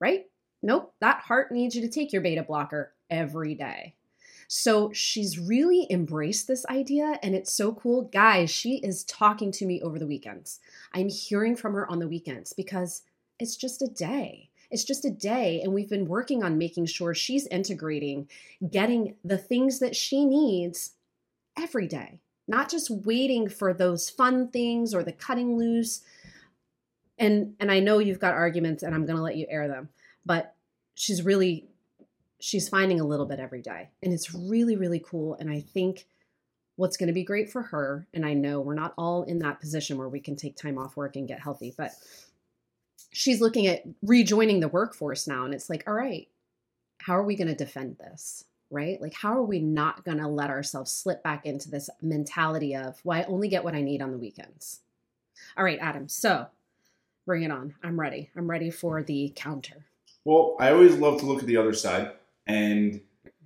right? 0.00 0.26
Nope, 0.62 0.94
that 1.00 1.20
heart 1.20 1.52
needs 1.52 1.74
you 1.74 1.82
to 1.82 1.88
take 1.88 2.12
your 2.12 2.22
beta 2.22 2.42
blocker 2.42 2.92
every 3.08 3.54
day. 3.54 3.94
So 4.48 4.90
she's 4.92 5.38
really 5.38 5.86
embraced 5.90 6.48
this 6.48 6.64
idea 6.66 7.18
and 7.22 7.34
it's 7.34 7.52
so 7.52 7.72
cool. 7.72 8.02
Guys, 8.12 8.50
she 8.50 8.78
is 8.78 9.04
talking 9.04 9.52
to 9.52 9.66
me 9.66 9.80
over 9.82 9.98
the 9.98 10.06
weekends. 10.06 10.58
I'm 10.94 11.10
hearing 11.10 11.54
from 11.54 11.74
her 11.74 11.88
on 11.90 11.98
the 11.98 12.08
weekends 12.08 12.54
because 12.54 13.02
it's 13.38 13.56
just 13.56 13.82
a 13.82 13.88
day. 13.88 14.47
It's 14.70 14.84
just 14.84 15.04
a 15.04 15.10
day. 15.10 15.60
And 15.62 15.72
we've 15.72 15.88
been 15.88 16.06
working 16.06 16.42
on 16.42 16.58
making 16.58 16.86
sure 16.86 17.14
she's 17.14 17.46
integrating, 17.46 18.28
getting 18.70 19.14
the 19.24 19.38
things 19.38 19.78
that 19.78 19.96
she 19.96 20.24
needs 20.24 20.92
every 21.56 21.86
day 21.86 22.20
not 22.48 22.70
just 22.70 22.90
waiting 22.90 23.48
for 23.48 23.74
those 23.74 24.08
fun 24.08 24.48
things 24.48 24.94
or 24.94 25.04
the 25.04 25.12
cutting 25.12 25.56
loose. 25.56 26.00
And 27.18 27.54
and 27.60 27.70
I 27.70 27.78
know 27.80 27.98
you've 27.98 28.18
got 28.18 28.34
arguments 28.34 28.82
and 28.82 28.94
I'm 28.94 29.04
going 29.04 29.16
to 29.16 29.22
let 29.22 29.36
you 29.36 29.46
air 29.48 29.68
them, 29.68 29.90
but 30.24 30.56
she's 30.94 31.22
really 31.22 31.68
she's 32.40 32.68
finding 32.68 33.00
a 33.00 33.06
little 33.06 33.26
bit 33.26 33.38
every 33.38 33.60
day 33.60 33.90
and 34.02 34.12
it's 34.12 34.32
really 34.32 34.76
really 34.76 35.00
cool 35.04 35.36
and 35.40 35.50
I 35.50 35.60
think 35.60 36.06
what's 36.76 36.96
going 36.96 37.08
to 37.08 37.12
be 37.12 37.24
great 37.24 37.50
for 37.50 37.62
her 37.62 38.06
and 38.14 38.24
I 38.24 38.34
know 38.34 38.60
we're 38.60 38.74
not 38.74 38.94
all 38.96 39.24
in 39.24 39.40
that 39.40 39.58
position 39.58 39.98
where 39.98 40.08
we 40.08 40.20
can 40.20 40.36
take 40.36 40.56
time 40.56 40.78
off 40.78 40.96
work 40.96 41.16
and 41.16 41.26
get 41.26 41.40
healthy, 41.40 41.74
but 41.76 41.90
she's 43.10 43.40
looking 43.40 43.66
at 43.66 43.84
rejoining 44.02 44.60
the 44.60 44.68
workforce 44.68 45.26
now 45.26 45.44
and 45.44 45.54
it's 45.54 45.70
like, 45.70 45.84
all 45.86 45.94
right, 45.94 46.28
how 46.98 47.16
are 47.16 47.24
we 47.24 47.36
going 47.36 47.48
to 47.48 47.54
defend 47.54 47.96
this? 47.98 48.44
right? 48.70 49.00
Like, 49.00 49.14
how 49.14 49.32
are 49.32 49.42
we 49.42 49.60
not 49.60 50.04
going 50.04 50.18
to 50.18 50.28
let 50.28 50.50
ourselves 50.50 50.92
slip 50.92 51.22
back 51.22 51.46
into 51.46 51.70
this 51.70 51.88
mentality 52.02 52.74
of, 52.74 53.00
well, 53.04 53.18
I 53.18 53.24
only 53.24 53.48
get 53.48 53.64
what 53.64 53.74
I 53.74 53.80
need 53.80 54.02
on 54.02 54.12
the 54.12 54.18
weekends? 54.18 54.80
All 55.56 55.64
right, 55.64 55.78
Adam. 55.80 56.08
So 56.08 56.46
bring 57.26 57.42
it 57.42 57.50
on. 57.50 57.74
I'm 57.82 57.98
ready. 57.98 58.30
I'm 58.36 58.50
ready 58.50 58.70
for 58.70 59.02
the 59.02 59.32
counter. 59.36 59.86
Well, 60.24 60.56
I 60.60 60.72
always 60.72 60.96
love 60.96 61.20
to 61.20 61.26
look 61.26 61.40
at 61.40 61.46
the 61.46 61.56
other 61.56 61.72
side. 61.72 62.12
And 62.46 63.00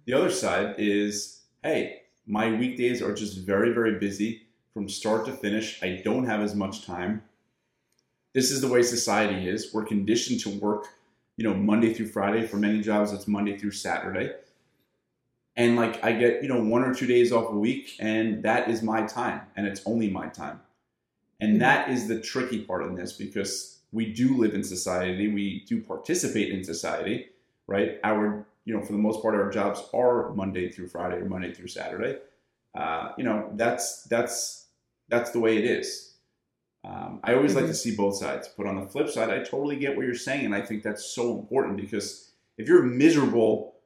the 0.07 0.15
other 0.15 0.31
side 0.31 0.77
is, 0.79 1.43
hey, 1.63 2.03
my 2.27 2.51
weekdays 2.51 3.03
are 3.03 3.15
just 3.15 3.39
very, 3.39 3.73
very 3.73 3.99
busy 3.99 4.43
from 4.75 4.89
start 4.89 5.27
to 5.27 5.33
finish. 5.33 5.83
I 5.83 6.01
don't 6.05 6.27
have 6.27 6.41
as 6.41 6.55
much 6.55 6.87
time. 6.87 7.23
This 8.35 8.51
is 8.51 8.61
the 8.61 8.69
way 8.69 8.83
society 8.83 9.49
is. 9.49 9.73
We're 9.73 9.85
conditioned 9.85 10.41
to 10.41 10.51
work, 10.51 10.87
you 11.37 11.45
know, 11.45 11.55
Monday 11.55 11.93
through 11.93 12.09
Friday. 12.09 12.47
For 12.47 12.57
many 12.57 12.81
jobs, 12.81 13.13
it's 13.13 13.29
Monday 13.29 13.59
through 13.59 13.73
Saturday. 13.73 14.33
And 15.55 15.77
like 15.77 16.03
I 16.03 16.13
get, 16.13 16.43
you 16.43 16.49
know, 16.49 16.63
one 16.63 16.83
or 16.83 16.95
two 16.95 17.07
days 17.07 17.31
off 17.31 17.51
a 17.51 17.57
week, 17.57 17.97
and 18.01 18.43
that 18.43 18.69
is 18.69 18.83
my 18.83 19.07
time, 19.07 19.43
and 19.55 19.67
it's 19.67 19.83
only 19.85 20.09
my 20.09 20.29
time. 20.29 20.61
And 21.41 21.53
mm-hmm. 21.53 21.61
that 21.61 21.91
is 21.91 22.09
the 22.09 22.21
tricky 22.21 22.63
part 22.63 22.87
in 22.87 22.95
this 22.95 23.13
because 23.13 23.81
we 23.93 24.11
do 24.13 24.39
live 24.39 24.55
in 24.55 24.65
society, 24.65 25.29
we 25.29 25.65
do 25.67 25.83
participate 25.83 26.51
in 26.51 26.65
society, 26.65 27.27
right? 27.67 27.99
Our, 28.03 28.47
you 28.65 28.75
know, 28.75 28.83
for 28.83 28.93
the 28.93 28.99
most 28.99 29.21
part, 29.21 29.35
our 29.35 29.51
jobs 29.51 29.83
are 29.93 30.33
Monday 30.33 30.71
through 30.71 30.89
Friday 30.89 31.17
or 31.17 31.27
Monday 31.27 31.53
through 31.53 31.69
Saturday. 31.69 32.19
Uh, 32.75 33.13
you 33.19 33.25
know, 33.25 33.51
that's 33.55 34.05
that's 34.05 34.69
that's 35.09 35.33
the 35.33 35.41
way 35.41 35.59
it 35.59 35.65
is. 35.65 36.12
Um, 36.85 37.21
I 37.23 37.35
always 37.35 37.53
mm-hmm. 37.53 37.61
like 37.61 37.71
to 37.71 37.75
see 37.75 37.95
both 37.95 38.17
sides, 38.17 38.51
but 38.57 38.67
on 38.67 38.81
the 38.81 38.87
flip 38.87 39.09
side, 39.09 39.31
I 39.31 39.39
totally 39.39 39.77
get 39.77 39.97
what 39.97 40.05
you're 40.05 40.15
saying, 40.15 40.45
and 40.45 40.55
I 40.55 40.61
think 40.61 40.83
that's 40.83 41.15
so 41.15 41.39
important 41.39 41.77
because 41.77 42.33
if 42.59 42.67
you're 42.67 42.83
miserable, 42.83 43.77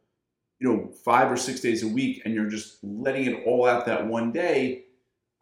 you 0.59 0.69
know, 0.69 0.91
five 1.05 1.31
or 1.31 1.37
six 1.37 1.61
days 1.61 1.83
a 1.83 1.89
week, 1.89 2.23
and 2.25 2.35
you're 2.35 2.49
just 2.49 2.79
letting 2.83 3.27
it 3.27 3.43
all 3.45 3.67
out 3.67 3.85
that 3.87 4.07
one 4.07 4.33
day, 4.33 4.85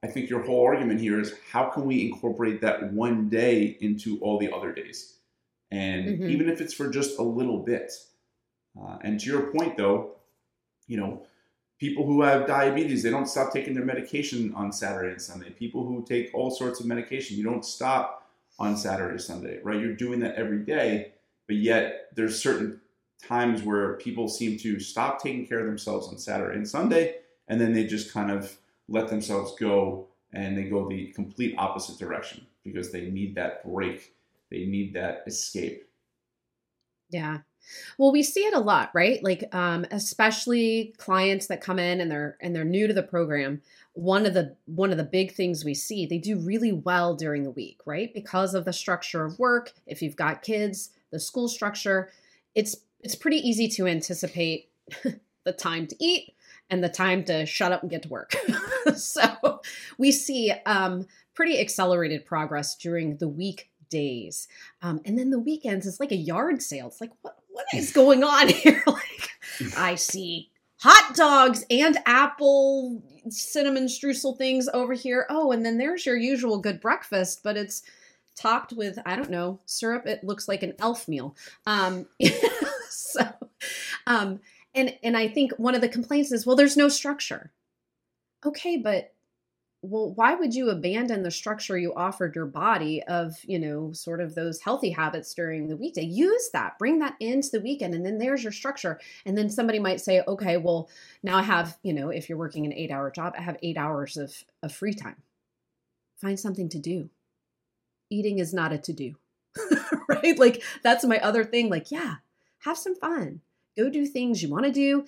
I 0.03 0.09
think 0.09 0.29
your 0.29 0.43
whole 0.43 0.67
argument 0.67 1.01
here 1.01 1.21
is 1.21 1.35
how 1.51 1.71
can 1.71 1.85
we 1.85 2.09
incorporate 2.09 2.61
that 2.63 2.93
one 2.93 3.29
day 3.29 3.79
into 3.81 4.19
all 4.19 4.39
the 4.39 4.53
other 4.53 4.73
days, 4.73 5.19
and 5.71 6.07
mm-hmm. 6.07 6.29
even 6.29 6.49
if 6.49 6.61
it's 6.61 6.75
for 6.75 6.91
just 6.91 7.19
a 7.19 7.23
little 7.23 7.59
bit. 7.59 7.93
Uh, 8.77 8.99
and 9.03 9.21
to 9.21 9.27
your 9.27 9.53
point, 9.53 9.77
though, 9.77 10.17
you 10.89 10.97
know, 10.97 11.25
people 11.85 12.07
who 12.07 12.23
have 12.23 12.47
diabetes 12.47 13.03
they 13.03 13.11
don't 13.11 13.29
stop 13.29 13.53
taking 13.53 13.75
their 13.75 13.85
medication 13.85 14.55
on 14.55 14.73
saturday 14.73 15.11
and 15.11 15.21
sunday. 15.21 15.51
People 15.51 15.85
who 15.87 16.03
take 16.03 16.31
all 16.33 16.51
sorts 16.51 16.81
of 16.81 16.87
medication 16.87 17.37
you 17.37 17.45
don't 17.45 17.65
stop 17.65 18.27
on 18.59 18.75
saturday 18.75 19.19
sunday 19.19 19.61
right? 19.63 19.79
You're 19.79 19.93
doing 19.93 20.21
that 20.21 20.37
every 20.37 20.61
day 20.61 21.13
but 21.47 21.57
yet 21.57 22.09
there's 22.15 22.41
certain 22.41 22.81
times 23.23 23.63
where 23.63 23.95
people 23.99 24.29
seem 24.29 24.59
to 24.61 24.81
stop 24.81 25.23
taking 25.23 25.47
care 25.47 25.61
of 25.61 25.67
themselves 25.67 26.09
on 26.09 26.17
saturday 26.17 26.57
and 26.57 26.67
sunday 26.67 27.17
and 27.49 27.61
then 27.61 27.75
they 27.75 27.87
just 27.87 28.11
kind 28.11 28.31
of 28.31 28.57
let 28.89 29.09
themselves 29.09 29.55
go 29.61 30.07
and 30.33 30.57
they 30.57 30.65
go 30.65 30.89
the 30.89 31.09
complete 31.09 31.55
opposite 31.59 31.99
direction 31.99 32.47
because 32.65 32.93
they 32.93 33.11
need 33.11 33.35
that 33.35 33.63
break. 33.63 34.15
They 34.51 34.65
need 34.65 34.95
that 34.95 35.25
escape. 35.27 35.87
Yeah 37.11 37.41
well, 37.99 38.13
we 38.13 38.23
see 38.23 38.41
it 38.41 38.55
a 38.55 38.61
lot, 38.61 38.91
right? 38.95 39.23
Like 39.23 39.55
um, 39.55 39.87
especially 39.91 40.95
clients 40.99 41.47
that 41.49 41.61
come 41.61 41.79
in 41.79 42.01
and 42.01 42.11
they're 42.11 42.37
and 42.41 42.55
they're 42.55 42.65
new 42.65 42.87
to 42.87 42.95
the 42.95 43.03
program. 43.03 43.63
One 43.95 44.27
of 44.27 44.35
the 44.35 44.57
one 44.67 44.91
of 44.91 44.97
the 44.97 45.05
big 45.05 45.33
things 45.33 45.65
we 45.65 45.75
see, 45.75 46.07
they 46.07 46.19
do 46.19 46.39
really 46.39 46.73
well 46.73 47.15
during 47.15 47.43
the 47.43 47.51
week, 47.51 47.81
right? 47.87 48.13
Because 48.13 48.55
of 48.55 48.65
the 48.65 48.73
structure 48.73 49.25
of 49.25 49.39
work. 49.39 49.73
If 49.87 50.03
you've 50.03 50.17
got 50.17 50.43
kids, 50.43 50.91
the 51.11 51.21
school 51.21 51.49
structure, 51.49 52.11
it's 52.55 52.77
it's 53.01 53.15
pretty 53.15 53.37
easy 53.37 53.69
to 53.69 53.87
anticipate 53.87 54.71
the 55.45 55.53
time 55.53 55.87
to 55.87 55.97
eat 56.01 56.35
and 56.71 56.83
the 56.83 56.89
time 56.89 57.25
to 57.25 57.47
shut 57.47 57.73
up 57.73 57.83
and 57.83 57.91
get 57.91 58.03
to 58.03 58.09
work. 58.09 58.35
so 58.97 59.61
we 59.99 60.11
see 60.11 60.53
um, 60.67 61.07
pretty 61.35 61.61
accelerated 61.61 62.25
progress 62.25 62.77
during 62.77 63.19
the 63.19 63.29
week 63.29 63.71
days. 63.91 64.49
Um, 64.83 65.01
and 65.05 65.19
then 65.19 65.31
the 65.31 65.39
weekends 65.39 65.87
is 65.87 66.01
like 66.01 66.13
a 66.13 66.17
yard 66.17 66.63
sale. 66.63 66.89
It's 66.89 67.01
like, 67.01 67.13
what, 67.23 67.39
what 67.55 67.67
is 67.73 67.93
going 67.93 68.25
on 68.25 68.49
here? 68.63 68.83
like, 68.87 69.31
I 69.77 69.95
see 69.95 70.51
hot 70.81 71.15
dogs 71.15 71.65
and 71.71 71.97
apple 72.05 73.01
cinnamon 73.31 73.87
streusel 73.87 74.37
things 74.37 74.69
over 74.75 74.93
here. 74.93 75.25
Oh, 75.31 75.53
and 75.53 75.65
then 75.65 75.79
there's 75.79 76.05
your 76.05 76.17
usual 76.17 76.59
good 76.59 76.81
breakfast, 76.81 77.43
but 77.43 77.57
it's 77.57 77.83
topped 78.37 78.73
with 78.73 78.99
I 79.07 79.15
don't 79.17 79.31
know 79.31 79.61
syrup. 79.67 80.05
It 80.07 80.25
looks 80.25 80.49
like 80.49 80.63
an 80.63 80.75
elf 80.81 81.07
meal. 81.07 81.37
Um, 81.65 82.07
so, 82.91 83.23
um, 84.07 84.41
and 84.75 84.95
and 85.03 85.17
I 85.17 85.29
think 85.29 85.53
one 85.53 85.77
of 85.77 85.81
the 85.81 85.89
complaints 85.89 86.33
is, 86.33 86.45
well, 86.45 86.57
there's 86.57 86.77
no 86.77 86.89
structure. 86.89 87.53
Okay, 88.45 88.77
but 88.77 89.14
well, 89.87 90.13
why 90.15 90.35
would 90.35 90.55
you 90.55 90.71
abandon 90.71 91.23
the 91.23 91.31
structure 91.31 91.77
you 91.77 91.93
offered 91.95 92.35
your 92.35 92.47
body 92.47 93.03
of, 93.03 93.37
you 93.45 93.59
know, 93.59 93.93
sort 93.93 94.21
of 94.21 94.35
those 94.35 94.61
healthy 94.61 94.91
habits 94.91 95.35
during 95.35 95.69
the 95.69 95.77
weekday? 95.77 96.05
Use 96.05 96.51
that, 96.53 96.79
bring 96.79 96.99
that 97.01 97.17
into 97.21 97.51
the 97.51 97.61
weekend, 97.61 97.95
and 97.95 98.05
then 98.05 98.19
there's 98.19 98.43
your 98.43 98.53
structure. 98.53 98.99
And 99.27 99.37
then 99.37 99.51
somebody 99.51 99.79
might 99.79 100.01
say, 100.01 100.23
okay, 100.27 100.57
well, 100.57 100.89
now 101.23 101.37
I 101.37 101.43
have, 101.43 101.77
you 101.83 101.93
know, 101.93 102.09
if 102.09 102.29
you're 102.29 102.39
working 102.39 102.65
an 102.65 102.73
eight 102.73 102.91
hour 102.91 103.11
job, 103.11 103.35
I 103.39 103.43
have 103.43 103.59
eight 103.63 103.77
hours 103.77 104.17
of, 104.17 104.45
of 104.63 104.73
free 104.73 104.95
time. 104.95 105.17
Find 106.17 106.41
something 106.41 106.69
to 106.71 106.79
do. 106.79 107.11
Eating 108.11 108.39
is 108.39 108.55
not 108.55 108.73
a 108.73 108.79
to 108.79 108.93
do, 108.93 109.17
right? 110.09 110.39
Like, 110.39 110.63
that's 110.83 111.05
my 111.05 111.19
other 111.19 111.45
thing. 111.45 111.69
Like, 111.69 111.91
yeah, 111.91 112.17
have 112.61 112.79
some 112.79 112.95
fun. 112.95 113.41
Go 113.77 113.91
do 113.91 114.07
things 114.07 114.43
you 114.43 114.49
want 114.49 114.65
to 114.65 114.73
do 114.73 115.05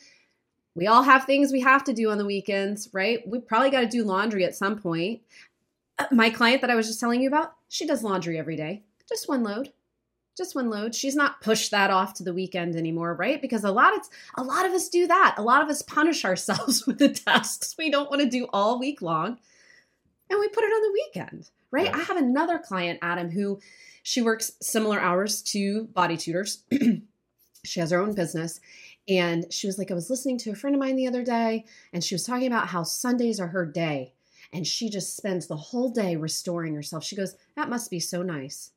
we 0.77 0.87
all 0.87 1.03
have 1.03 1.25
things 1.25 1.51
we 1.51 1.63
have 1.63 1.83
to 1.85 1.95
do 1.95 2.11
on 2.11 2.19
the 2.19 2.27
weekends, 2.27 2.91
right? 2.93 3.27
We 3.27 3.41
probably 3.41 3.71
got 3.71 3.81
to 3.81 3.89
do 3.89 4.05
laundry 4.05 4.45
at 4.45 4.55
some 4.55 4.79
point. 4.79 5.23
Uh, 5.99 6.05
my 6.13 6.29
client 6.29 6.61
that 6.61 6.71
I 6.71 6.75
was 6.75 6.87
just 6.87 7.01
telling 7.01 7.23
you 7.23 7.29
about, 7.29 7.55
she 7.69 7.87
does 7.87 8.05
laundry 8.05 8.39
every 8.39 8.57
day, 8.57 8.83
just 9.09 9.29
one 9.29 9.43
load. 9.43 9.73
Just 10.37 10.55
one 10.55 10.69
load. 10.69 10.95
She's 10.95 11.17
not 11.17 11.41
pushed 11.41 11.71
that 11.71 11.91
off 11.91 12.13
to 12.15 12.23
the 12.23 12.35
weekend 12.35 12.77
anymore, 12.77 13.15
right? 13.15 13.41
Because 13.41 13.65
a 13.65 13.73
lot 13.73 13.97
of 13.97 14.03
a 14.37 14.43
lot 14.43 14.67
of 14.67 14.73
us 14.73 14.91
do 14.91 15.07
that. 15.07 15.37
A 15.39 15.43
lot 15.43 15.63
of 15.63 15.71
us 15.71 15.81
punish 15.81 16.25
ourselves 16.27 16.87
with 16.87 16.99
the 16.99 17.09
tasks 17.09 17.75
we 17.79 17.91
don't 17.91 18.11
want 18.11 18.21
to 18.21 18.29
do 18.29 18.47
all 18.53 18.79
week 18.79 19.01
long, 19.01 19.39
and 20.29 20.39
we 20.39 20.49
put 20.49 20.63
it 20.63 20.67
on 20.67 20.83
the 20.83 20.93
weekend, 20.93 21.51
right? 21.71 21.87
Yeah. 21.87 21.97
I 21.97 22.01
have 22.01 22.19
another 22.19 22.59
client, 22.59 22.99
Adam, 23.01 23.31
who 23.31 23.61
she 24.03 24.21
works 24.21 24.53
similar 24.61 25.01
hours 25.01 25.41
to 25.45 25.85
body 25.85 26.19
tutors. 26.19 26.65
she 27.65 27.81
has 27.81 27.91
her 27.91 27.99
own 27.99 28.13
business 28.13 28.61
and 29.09 29.53
she 29.53 29.67
was 29.67 29.79
like, 29.79 29.91
I 29.91 29.95
was 29.95 30.11
listening 30.11 30.39
to 30.39 30.51
a 30.51 30.55
friend 30.55 30.75
of 30.75 30.81
mine 30.81 30.97
the 30.97 31.07
other 31.07 31.23
day, 31.23 31.65
and 31.93 32.03
she 32.03 32.15
was 32.15 32.25
talking 32.25 32.47
about 32.47 32.69
how 32.69 32.83
Sundays 32.83 33.39
are 33.39 33.49
her 33.49 33.65
day. 33.65 34.15
And 34.53 34.67
she 34.67 34.89
just 34.89 35.17
spends 35.17 35.47
the 35.47 35.57
whole 35.57 35.91
day 35.91 36.17
restoring 36.17 36.75
herself. 36.75 37.05
She 37.05 37.17
goes, 37.17 37.37
That 37.57 37.69
must 37.69 37.91
be 37.91 38.01
so 38.01 38.23
nice. 38.23 38.71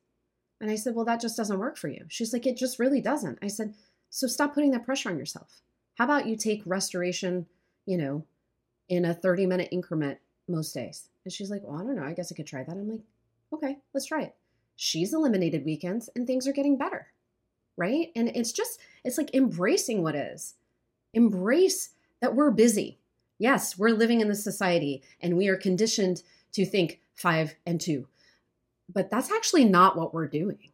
And 0.62 0.70
I 0.70 0.76
said, 0.76 0.96
Well, 0.96 1.06
that 1.06 1.22
just 1.22 1.38
doesn't 1.38 1.60
work 1.60 1.78
for 1.78 1.88
you. 1.88 2.06
She's 2.10 2.34
like, 2.34 2.46
It 2.46 2.58
just 2.58 2.80
really 2.80 3.02
doesn't. 3.02 3.40
I 3.42 3.48
said, 3.48 3.76
So 4.10 4.28
stop 4.28 4.54
putting 4.54 4.72
that 4.72 4.86
pressure 4.86 5.10
on 5.10 5.18
yourself. 5.18 5.62
How 5.96 6.06
about 6.06 6.28
you 6.28 6.36
take 6.36 6.62
restoration, 6.66 7.46
you 7.86 7.98
know, 7.98 8.26
in 8.88 9.06
a 9.06 9.14
30 9.14 9.46
minute 9.46 9.70
increment 9.72 10.20
most 10.48 10.74
days? 10.74 11.10
And 11.24 11.32
she's 11.32 11.52
like, 11.52 11.62
Well, 11.64 11.80
I 11.80 11.84
don't 11.84 11.96
know. 11.96 12.04
I 12.04 12.14
guess 12.14 12.32
I 12.32 12.36
could 12.36 12.48
try 12.48 12.64
that. 12.64 12.72
I'm 12.72 12.90
like, 12.90 13.04
Okay, 13.54 13.78
let's 13.94 14.08
try 14.08 14.24
it. 14.24 14.36
She's 14.76 15.14
eliminated 15.14 15.66
weekends 15.66 16.10
and 16.16 16.26
things 16.26 16.48
are 16.48 16.54
getting 16.54 16.78
better 16.78 17.08
right? 17.80 18.12
And 18.16 18.28
it's 18.36 18.52
just, 18.52 18.80
it's 19.04 19.18
like 19.18 19.34
embracing 19.34 20.04
what 20.04 20.16
is. 20.16 20.56
Embrace 21.14 21.90
that 22.22 22.36
we're 22.36 22.52
busy. 22.52 23.00
Yes, 23.38 23.78
we're 23.78 23.96
living 23.96 24.22
in 24.22 24.28
this 24.28 24.44
society 24.44 25.02
and 25.22 25.38
we 25.38 25.48
are 25.48 25.56
conditioned 25.56 26.24
to 26.54 26.66
think 26.66 27.00
five 27.16 27.56
and 27.66 27.80
two. 27.80 28.08
But 28.92 29.10
that's 29.10 29.32
actually 29.32 29.66
not 29.66 29.98
what 29.98 30.14
we're 30.14 30.28
doing, 30.28 30.72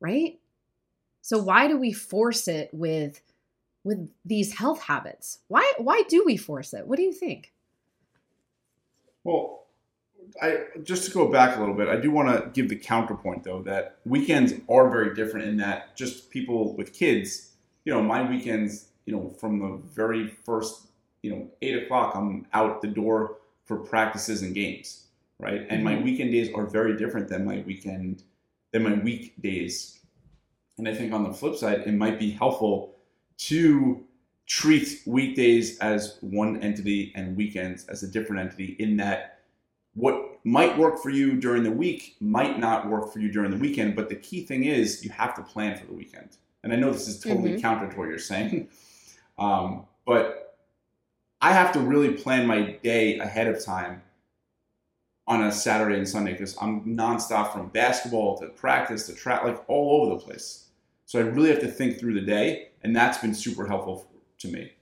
right? 0.00 0.38
So 1.22 1.38
why 1.38 1.68
do 1.68 1.78
we 1.78 1.92
force 1.92 2.48
it 2.48 2.68
with 2.72 3.22
with 3.82 4.10
these 4.24 4.54
health 4.54 4.82
habits? 4.82 5.38
Why 5.48 5.72
why 5.78 6.02
do 6.08 6.22
we 6.24 6.36
force 6.36 6.74
it? 6.74 6.86
What 6.86 6.96
do 6.96 7.02
you 7.02 7.12
think? 7.12 7.52
Well, 9.24 9.64
I 10.42 10.64
just 10.82 11.06
to 11.06 11.10
go 11.10 11.30
back 11.30 11.56
a 11.56 11.60
little 11.60 11.74
bit, 11.74 11.88
I 11.88 11.96
do 11.96 12.10
want 12.10 12.28
to 12.28 12.50
give 12.50 12.68
the 12.68 12.76
counterpoint 12.76 13.44
though 13.44 13.62
that 13.62 13.96
weekends 14.04 14.52
are 14.68 14.90
very 14.90 15.14
different 15.14 15.48
in 15.48 15.56
that 15.58 15.96
just 15.96 16.30
people 16.30 16.74
with 16.76 16.92
kids, 16.92 17.52
you 17.84 17.92
know, 17.92 18.02
my 18.02 18.28
weekends, 18.28 18.88
you 19.06 19.14
know, 19.14 19.30
from 19.38 19.58
the 19.58 19.80
very 19.94 20.28
first, 20.28 20.88
you 21.22 21.30
know, 21.30 21.48
eight 21.62 21.82
o'clock, 21.82 22.14
I'm 22.16 22.46
out 22.52 22.82
the 22.82 22.88
door 22.88 23.36
for 23.64 23.76
practices 23.76 24.42
and 24.42 24.54
games, 24.54 25.06
right? 25.38 25.66
And 25.68 25.84
my 25.84 25.94
mm-hmm. 25.94 26.04
weekend 26.04 26.32
days 26.32 26.50
are 26.54 26.66
very 26.66 26.96
different 26.96 27.28
than 27.28 27.44
my 27.44 27.62
weekend 27.66 28.22
than 28.72 28.82
my 28.82 28.94
weekdays. 28.94 30.00
And 30.78 30.88
I 30.88 30.94
think 30.94 31.12
on 31.12 31.22
the 31.22 31.32
flip 31.32 31.54
side, 31.56 31.82
it 31.86 31.94
might 31.94 32.18
be 32.18 32.30
helpful 32.30 32.96
to 33.36 34.04
treat 34.46 35.00
weekdays 35.06 35.78
as 35.78 36.18
one 36.20 36.60
entity 36.60 37.12
and 37.14 37.36
weekends 37.36 37.86
as 37.86 38.02
a 38.02 38.08
different 38.08 38.42
entity 38.42 38.76
in 38.78 38.96
that 38.96 39.38
what 39.94 40.40
might 40.44 40.76
work 40.76 40.98
for 41.00 41.10
you 41.10 41.40
during 41.40 41.62
the 41.62 41.70
week 41.70 42.16
might 42.20 42.58
not 42.58 42.88
work 42.88 43.12
for 43.12 43.20
you 43.20 43.30
during 43.30 43.50
the 43.50 43.56
weekend. 43.56 43.96
But 43.96 44.08
the 44.08 44.16
key 44.16 44.44
thing 44.44 44.64
is 44.64 45.04
you 45.04 45.10
have 45.10 45.34
to 45.36 45.42
plan 45.42 45.78
for 45.78 45.86
the 45.86 45.94
weekend. 45.94 46.36
And 46.64 46.72
I 46.72 46.76
know 46.76 46.90
this 46.90 47.06
is 47.06 47.20
totally 47.20 47.50
mm-hmm. 47.50 47.60
counter 47.60 47.90
to 47.90 47.96
what 47.96 48.08
you're 48.08 48.18
saying, 48.18 48.68
um, 49.38 49.84
but 50.06 50.56
I 51.40 51.52
have 51.52 51.72
to 51.72 51.80
really 51.80 52.14
plan 52.14 52.46
my 52.46 52.78
day 52.82 53.18
ahead 53.18 53.46
of 53.48 53.62
time 53.62 54.02
on 55.26 55.42
a 55.42 55.52
Saturday 55.52 55.96
and 55.96 56.08
Sunday 56.08 56.32
because 56.32 56.56
I'm 56.60 56.96
nonstop 56.96 57.52
from 57.52 57.68
basketball 57.68 58.38
to 58.38 58.46
practice 58.48 59.06
to 59.06 59.14
track, 59.14 59.44
like 59.44 59.62
all 59.68 60.02
over 60.02 60.14
the 60.14 60.20
place. 60.20 60.68
So 61.04 61.18
I 61.18 61.22
really 61.22 61.50
have 61.50 61.60
to 61.60 61.68
think 61.68 62.00
through 62.00 62.14
the 62.14 62.26
day, 62.26 62.70
and 62.82 62.96
that's 62.96 63.18
been 63.18 63.34
super 63.34 63.66
helpful 63.66 64.10
to 64.38 64.48
me. 64.48 64.72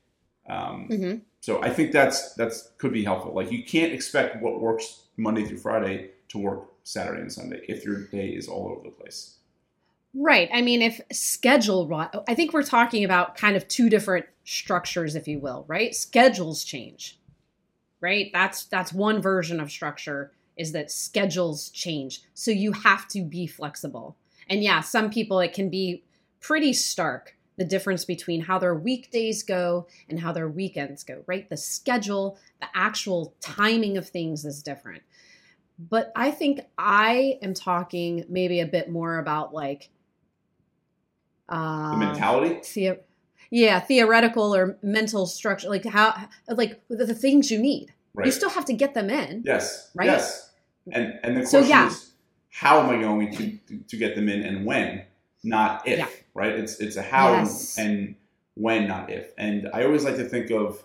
Um, 0.48 0.88
mm-hmm. 0.88 1.18
So 1.40 1.62
I 1.62 1.70
think 1.70 1.90
that's 1.90 2.34
that's 2.34 2.70
could 2.78 2.92
be 2.92 3.02
helpful. 3.02 3.34
Like 3.34 3.50
you 3.50 3.64
can't 3.64 3.92
expect 3.92 4.40
what 4.40 4.60
works 4.60 5.02
Monday 5.16 5.44
through 5.44 5.58
Friday 5.58 6.10
to 6.28 6.38
work 6.38 6.68
Saturday 6.84 7.22
and 7.22 7.32
Sunday 7.32 7.60
if 7.68 7.84
your 7.84 8.04
day 8.06 8.28
is 8.28 8.48
all 8.48 8.68
over 8.68 8.82
the 8.84 8.90
place. 8.90 9.38
Right. 10.14 10.50
I 10.52 10.61
mean, 10.61 10.83
if 10.83 11.00
schedule, 11.11 11.90
I 12.28 12.35
think 12.35 12.52
we're 12.52 12.62
talking 12.62 13.04
about 13.04 13.37
kind 13.37 13.57
of 13.57 13.66
two 13.66 13.88
different 13.88 14.26
structures, 14.45 15.14
if 15.14 15.26
you 15.26 15.38
will, 15.38 15.64
right? 15.69 15.95
Schedules 15.95 16.64
change, 16.64 17.19
right? 18.00 18.31
That's 18.33 18.64
that's 18.64 18.92
one 18.92 19.23
version 19.23 19.61
of 19.61 19.71
structure 19.71 20.33
is 20.57 20.73
that 20.73 20.90
schedules 20.90 21.71
change, 21.71 22.23
so 22.35 22.50
you 22.50 22.73
have 22.73 23.09
to 23.09 23.23
be 23.25 23.47
flexible. 23.47 24.16
And 24.50 24.62
yeah, 24.62 24.81
some 24.81 25.11
people 25.11 25.40
it 25.40 25.54
can 25.54 25.71
be 25.71 26.04
pretty 26.40 26.75
stark 26.75 27.37
the 27.57 27.64
difference 27.64 28.04
between 28.04 28.42
how 28.42 28.59
their 28.59 28.75
weekdays 28.75 29.42
go 29.42 29.87
and 30.09 30.21
how 30.21 30.33
their 30.33 30.49
weekends 30.49 31.04
go, 31.04 31.23
right? 31.26 31.49
The 31.49 31.57
schedule, 31.57 32.38
the 32.61 32.66
actual 32.75 33.35
timing 33.40 33.97
of 33.97 34.09
things 34.09 34.45
is 34.45 34.62
different. 34.62 35.02
But 35.78 36.12
I 36.16 36.31
think 36.31 36.61
I 36.78 37.38
am 37.42 37.54
talking 37.54 38.25
maybe 38.28 38.61
a 38.61 38.66
bit 38.66 38.90
more 38.90 39.19
about 39.19 39.54
like 39.54 39.90
uh, 41.49 41.90
the 41.92 41.96
mentality. 41.96 42.61
The, 42.75 43.00
yeah, 43.50 43.80
theoretical 43.80 44.54
or 44.54 44.78
mental 44.82 45.26
structure, 45.26 45.68
like 45.68 45.84
how, 45.84 46.28
like 46.49 46.80
the, 46.88 47.04
the 47.04 47.14
things 47.14 47.50
you 47.50 47.58
need. 47.58 47.92
Right. 48.14 48.26
You 48.26 48.32
still 48.32 48.50
have 48.50 48.64
to 48.66 48.72
get 48.72 48.94
them 48.94 49.11
in. 49.11 49.42
Yes. 49.44 49.90
Right. 49.94 50.06
Yes. 50.06 50.50
And 50.90 51.18
and 51.22 51.37
the 51.37 51.40
question 51.40 51.62
so, 51.62 51.68
yeah. 51.68 51.88
is, 51.88 52.12
how 52.50 52.80
am 52.80 52.90
I 52.90 53.00
going 53.00 53.32
to 53.37 53.78
to 53.78 53.96
get 53.96 54.14
them 54.14 54.28
in 54.28 54.42
and 54.42 54.66
when, 54.66 55.04
not 55.42 55.87
if. 55.87 55.99
Yeah. 55.99 56.08
Right. 56.34 56.52
It's 56.52 56.80
it's 56.80 56.96
a 56.96 57.02
how 57.02 57.32
yes. 57.32 57.78
and 57.78 58.16
when, 58.54 58.88
not 58.88 59.11
if. 59.11 59.32
And 59.38 59.68
I 59.72 59.84
always 59.84 60.04
like 60.04 60.16
to 60.16 60.25
think 60.28 60.50
of 60.50 60.82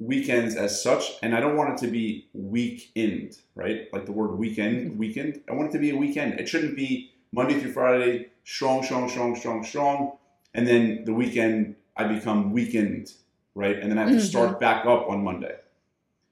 weekends 0.00 0.56
as 0.56 0.82
such, 0.82 1.12
and 1.22 1.34
I 1.34 1.40
don't 1.40 1.56
want 1.56 1.74
it 1.74 1.86
to 1.86 1.90
be 1.90 2.28
weekend, 2.32 3.38
right? 3.54 3.88
Like 3.92 4.06
the 4.06 4.12
word 4.12 4.36
weekend, 4.36 4.90
mm-hmm. 4.90 4.98
weekend. 4.98 5.42
I 5.48 5.52
want 5.52 5.68
it 5.68 5.72
to 5.72 5.78
be 5.78 5.90
a 5.90 5.96
weekend. 5.96 6.40
It 6.40 6.48
shouldn't 6.48 6.74
be 6.74 7.12
Monday 7.34 7.58
through 7.58 7.72
Friday, 7.72 8.28
strong, 8.44 8.82
strong, 8.84 9.08
strong, 9.08 9.34
strong, 9.34 9.64
strong, 9.64 10.16
and 10.54 10.66
then 10.66 11.04
the 11.04 11.12
weekend 11.12 11.74
I 11.96 12.04
become 12.04 12.52
weakened, 12.52 13.12
right? 13.54 13.76
And 13.76 13.90
then 13.90 13.98
I 13.98 14.02
have 14.02 14.10
to 14.10 14.16
mm-hmm. 14.16 14.24
start 14.24 14.60
back 14.60 14.86
up 14.86 15.08
on 15.08 15.24
Monday. 15.24 15.56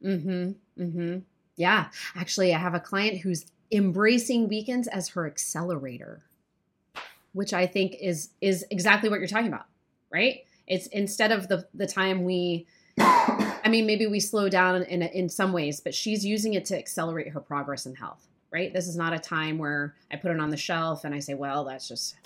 Mm-hmm. 0.04 0.82
Mm-hmm. 0.82 1.18
Yeah. 1.56 1.88
Actually, 2.14 2.54
I 2.54 2.58
have 2.58 2.74
a 2.74 2.80
client 2.80 3.20
who's 3.20 3.46
embracing 3.72 4.48
weekends 4.48 4.86
as 4.88 5.08
her 5.10 5.26
accelerator, 5.26 6.22
which 7.32 7.52
I 7.52 7.66
think 7.66 7.96
is 8.00 8.30
is 8.40 8.64
exactly 8.70 9.08
what 9.08 9.18
you're 9.18 9.28
talking 9.28 9.48
about, 9.48 9.66
right? 10.12 10.44
It's 10.68 10.86
instead 10.88 11.32
of 11.32 11.48
the 11.48 11.66
the 11.74 11.86
time 11.86 12.22
we 12.22 12.66
I 12.98 13.68
mean, 13.68 13.86
maybe 13.86 14.06
we 14.06 14.20
slow 14.20 14.48
down 14.48 14.82
in 14.82 15.02
in 15.02 15.28
some 15.28 15.52
ways, 15.52 15.80
but 15.80 15.94
she's 15.94 16.24
using 16.24 16.54
it 16.54 16.64
to 16.66 16.78
accelerate 16.78 17.28
her 17.28 17.40
progress 17.40 17.86
in 17.86 17.96
health. 17.96 18.28
Right? 18.52 18.72
This 18.72 18.86
is 18.86 18.96
not 18.96 19.14
a 19.14 19.18
time 19.18 19.58
where 19.58 19.94
I 20.10 20.16
put 20.16 20.30
it 20.30 20.40
on 20.40 20.50
the 20.50 20.56
shelf 20.56 21.04
and 21.04 21.14
I 21.14 21.18
say, 21.18 21.34
"Well, 21.34 21.64
that's 21.64 21.88
just 21.88 22.16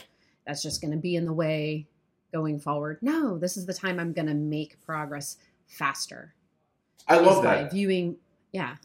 that's 0.46 0.62
just 0.62 0.80
going 0.80 0.92
to 0.92 0.96
be 0.96 1.16
in 1.16 1.24
the 1.24 1.32
way 1.32 1.86
going 2.32 2.58
forward." 2.58 2.98
No, 3.00 3.38
this 3.38 3.56
is 3.56 3.66
the 3.66 3.74
time 3.74 4.00
I'm 4.00 4.12
going 4.12 4.26
to 4.26 4.34
make 4.34 4.84
progress 4.84 5.36
faster. 5.66 6.34
I 7.08 7.18
love 7.18 7.42
that 7.44 7.70
viewing. 7.70 8.16
Yeah. 8.52 8.76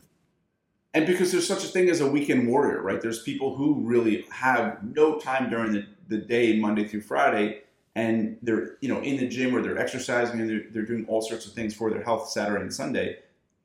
And 0.94 1.06
because 1.06 1.32
there's 1.32 1.48
such 1.48 1.64
a 1.64 1.68
thing 1.68 1.90
as 1.90 2.02
a 2.02 2.10
weekend 2.10 2.48
warrior, 2.48 2.82
right? 2.82 3.00
There's 3.02 3.24
people 3.24 3.56
who 3.56 3.76
really 3.82 4.26
have 4.30 4.84
no 4.84 5.18
time 5.18 5.50
during 5.50 5.72
the, 5.72 5.86
the 6.10 6.18
day, 6.18 6.60
Monday 6.60 6.86
through 6.86 7.02
Friday, 7.02 7.62
and 7.96 8.38
they're 8.42 8.78
you 8.82 8.90
know 8.90 9.00
in 9.02 9.18
the 9.18 9.28
gym 9.28 9.56
or 9.56 9.62
they're 9.62 9.78
exercising 9.78 10.40
and 10.40 10.50
they're, 10.50 10.64
they're 10.72 10.86
doing 10.86 11.06
all 11.08 11.22
sorts 11.22 11.46
of 11.46 11.54
things 11.54 11.74
for 11.74 11.90
their 11.90 12.04
health 12.04 12.30
Saturday 12.30 12.62
and 12.62 12.74
Sunday, 12.74 13.20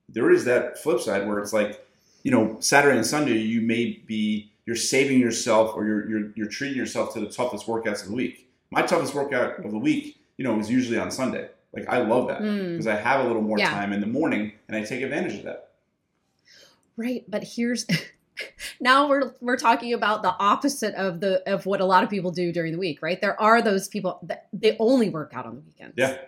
there 0.08 0.30
is 0.30 0.44
that 0.44 0.78
flip 0.78 1.00
side 1.00 1.26
where 1.26 1.38
it's 1.38 1.52
like, 1.52 1.85
you 2.26 2.32
know, 2.32 2.56
Saturday 2.58 2.96
and 2.96 3.06
Sunday 3.06 3.38
you 3.38 3.60
may 3.60 4.02
be 4.04 4.50
you're 4.64 4.74
saving 4.74 5.20
yourself 5.20 5.76
or 5.76 5.86
you're 5.86 6.10
you're, 6.10 6.32
you're 6.34 6.48
treating 6.48 6.76
yourself 6.76 7.14
to 7.14 7.20
the 7.20 7.28
toughest 7.28 7.68
workouts 7.68 8.02
of 8.02 8.08
the 8.08 8.14
week. 8.14 8.50
My 8.72 8.82
toughest 8.82 9.14
workout 9.14 9.64
of 9.64 9.70
the 9.70 9.78
week, 9.78 10.18
you 10.36 10.42
know, 10.42 10.58
is 10.58 10.68
usually 10.68 10.98
on 10.98 11.12
Sunday. 11.12 11.48
Like 11.72 11.88
I 11.88 11.98
love 11.98 12.26
that 12.26 12.40
because 12.40 12.86
mm. 12.86 12.92
I 12.92 12.96
have 12.96 13.24
a 13.24 13.28
little 13.28 13.42
more 13.42 13.60
yeah. 13.60 13.70
time 13.70 13.92
in 13.92 14.00
the 14.00 14.08
morning 14.08 14.50
and 14.66 14.76
I 14.76 14.82
take 14.82 15.02
advantage 15.02 15.38
of 15.38 15.44
that. 15.44 15.74
Right, 16.96 17.24
but 17.28 17.44
here's 17.44 17.86
now 18.80 19.08
we're 19.08 19.36
we're 19.40 19.56
talking 19.56 19.92
about 19.92 20.24
the 20.24 20.34
opposite 20.36 20.96
of 20.96 21.20
the 21.20 21.48
of 21.48 21.64
what 21.64 21.80
a 21.80 21.84
lot 21.84 22.02
of 22.02 22.10
people 22.10 22.32
do 22.32 22.50
during 22.50 22.72
the 22.72 22.78
week, 22.78 23.02
right? 23.02 23.20
There 23.20 23.40
are 23.40 23.62
those 23.62 23.86
people 23.86 24.18
that 24.24 24.48
they 24.52 24.76
only 24.80 25.10
work 25.10 25.30
out 25.32 25.46
on 25.46 25.54
the 25.54 25.60
weekends. 25.60 25.94
Yeah. 25.96 26.18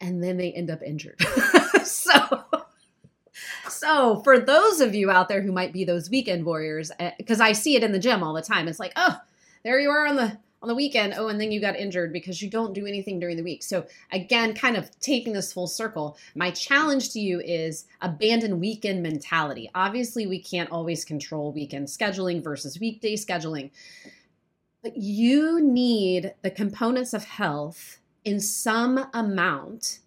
And 0.00 0.24
then 0.24 0.38
they 0.38 0.50
end 0.50 0.70
up 0.70 0.82
injured. 0.82 1.20
so 1.84 2.43
so 3.84 4.20
for 4.22 4.38
those 4.38 4.80
of 4.80 4.94
you 4.94 5.10
out 5.10 5.28
there 5.28 5.42
who 5.42 5.52
might 5.52 5.72
be 5.72 5.84
those 5.84 6.10
weekend 6.10 6.44
warriors 6.44 6.90
because 7.18 7.40
eh, 7.40 7.46
I 7.46 7.52
see 7.52 7.76
it 7.76 7.84
in 7.84 7.92
the 7.92 7.98
gym 7.98 8.22
all 8.22 8.32
the 8.34 8.42
time. 8.42 8.66
It's 8.66 8.80
like, 8.80 8.92
"Oh, 8.96 9.20
there 9.62 9.78
you 9.78 9.90
are 9.90 10.06
on 10.06 10.16
the 10.16 10.38
on 10.64 10.68
the 10.68 10.74
weekend, 10.74 11.12
oh, 11.18 11.28
and 11.28 11.38
then 11.38 11.52
you 11.52 11.60
got 11.60 11.76
injured 11.76 12.10
because 12.10 12.40
you 12.40 12.48
don't 12.48 12.72
do 12.72 12.86
anything 12.86 13.20
during 13.20 13.36
the 13.36 13.42
week. 13.42 13.62
So, 13.62 13.84
again, 14.12 14.54
kind 14.54 14.78
of 14.78 14.98
taking 14.98 15.34
this 15.34 15.52
full 15.52 15.66
circle, 15.66 16.16
my 16.34 16.50
challenge 16.52 17.10
to 17.10 17.20
you 17.20 17.38
is 17.40 17.84
abandon 18.00 18.58
weekend 18.60 19.02
mentality. 19.02 19.70
Obviously, 19.74 20.26
we 20.26 20.38
can't 20.38 20.70
always 20.70 21.04
control 21.04 21.52
weekend 21.52 21.88
scheduling 21.88 22.42
versus 22.42 22.80
weekday 22.80 23.14
scheduling, 23.14 23.72
but 24.82 24.96
you 24.96 25.60
need 25.60 26.32
the 26.40 26.50
components 26.50 27.12
of 27.12 27.24
health 27.24 27.98
in 28.24 28.40
some 28.40 29.04
amount, 29.12 29.98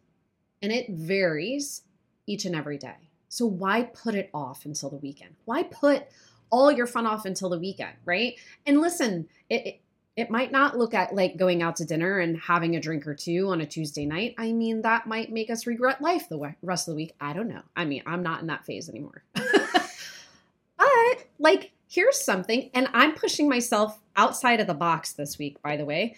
and 0.63 0.71
it 0.71 0.89
varies 0.89 1.83
each 2.25 2.45
and 2.45 2.55
every 2.55 2.79
day. 2.79 3.06
So, 3.29 3.45
why 3.45 3.83
put 3.83 4.15
it 4.15 4.29
off 4.33 4.65
until 4.65 4.89
the 4.89 4.97
weekend? 4.97 5.35
Why 5.45 5.63
put 5.63 6.07
all 6.49 6.71
your 6.71 6.87
fun 6.87 7.05
off 7.05 7.25
until 7.25 7.49
the 7.49 7.59
weekend, 7.59 7.93
right? 8.05 8.35
And 8.65 8.79
listen, 8.79 9.27
it, 9.49 9.65
it 9.65 9.81
it 10.17 10.31
might 10.31 10.51
not 10.51 10.75
look 10.75 10.95
at 10.95 11.13
like 11.13 11.37
going 11.37 11.61
out 11.61 11.75
to 11.75 11.85
dinner 11.85 12.17
and 12.17 12.39
having 12.39 12.75
a 12.75 12.81
drink 12.81 13.05
or 13.05 13.13
two 13.13 13.49
on 13.49 13.61
a 13.61 13.67
Tuesday 13.67 14.03
night. 14.03 14.33
I 14.39 14.51
mean, 14.51 14.81
that 14.81 15.05
might 15.05 15.31
make 15.31 15.51
us 15.51 15.67
regret 15.67 16.01
life 16.01 16.27
the 16.27 16.55
rest 16.63 16.87
of 16.87 16.93
the 16.93 16.95
week. 16.95 17.13
I 17.21 17.33
don't 17.33 17.47
know. 17.47 17.61
I 17.75 17.85
mean, 17.85 18.01
I'm 18.07 18.23
not 18.23 18.41
in 18.41 18.47
that 18.47 18.65
phase 18.65 18.89
anymore. 18.89 19.21
but 19.33 21.27
like, 21.37 21.71
here's 21.87 22.19
something, 22.19 22.71
and 22.73 22.89
I'm 22.93 23.13
pushing 23.13 23.47
myself 23.47 23.99
outside 24.15 24.59
of 24.59 24.65
the 24.65 24.73
box 24.73 25.13
this 25.13 25.37
week, 25.37 25.61
by 25.61 25.77
the 25.77 25.85
way. 25.85 26.15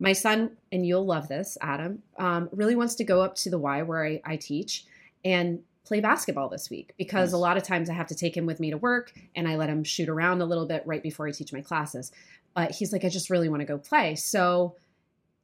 My 0.00 0.12
son, 0.12 0.56
and 0.72 0.84
you'll 0.84 1.06
love 1.06 1.28
this, 1.28 1.56
Adam, 1.60 2.02
um, 2.18 2.48
really 2.50 2.74
wants 2.74 2.96
to 2.96 3.04
go 3.04 3.22
up 3.22 3.36
to 3.36 3.50
the 3.50 3.58
Y 3.58 3.82
where 3.82 4.04
I, 4.04 4.20
I 4.24 4.36
teach 4.36 4.86
and 5.24 5.60
play 5.86 6.00
basketball 6.00 6.48
this 6.48 6.68
week 6.68 6.92
because 6.98 7.32
a 7.32 7.38
lot 7.38 7.56
of 7.56 7.62
times 7.62 7.88
I 7.88 7.94
have 7.94 8.08
to 8.08 8.14
take 8.14 8.36
him 8.36 8.44
with 8.44 8.60
me 8.60 8.70
to 8.70 8.76
work 8.76 9.12
and 9.34 9.46
I 9.46 9.56
let 9.56 9.68
him 9.70 9.84
shoot 9.84 10.08
around 10.08 10.42
a 10.42 10.46
little 10.46 10.66
bit 10.66 10.82
right 10.84 11.02
before 11.02 11.26
I 11.26 11.30
teach 11.30 11.52
my 11.52 11.60
classes 11.60 12.12
but 12.56 12.70
he's 12.70 12.90
like, 12.90 13.04
I 13.04 13.10
just 13.10 13.28
really 13.28 13.50
want 13.50 13.60
to 13.60 13.66
go 13.66 13.76
play. 13.76 14.16
So 14.16 14.74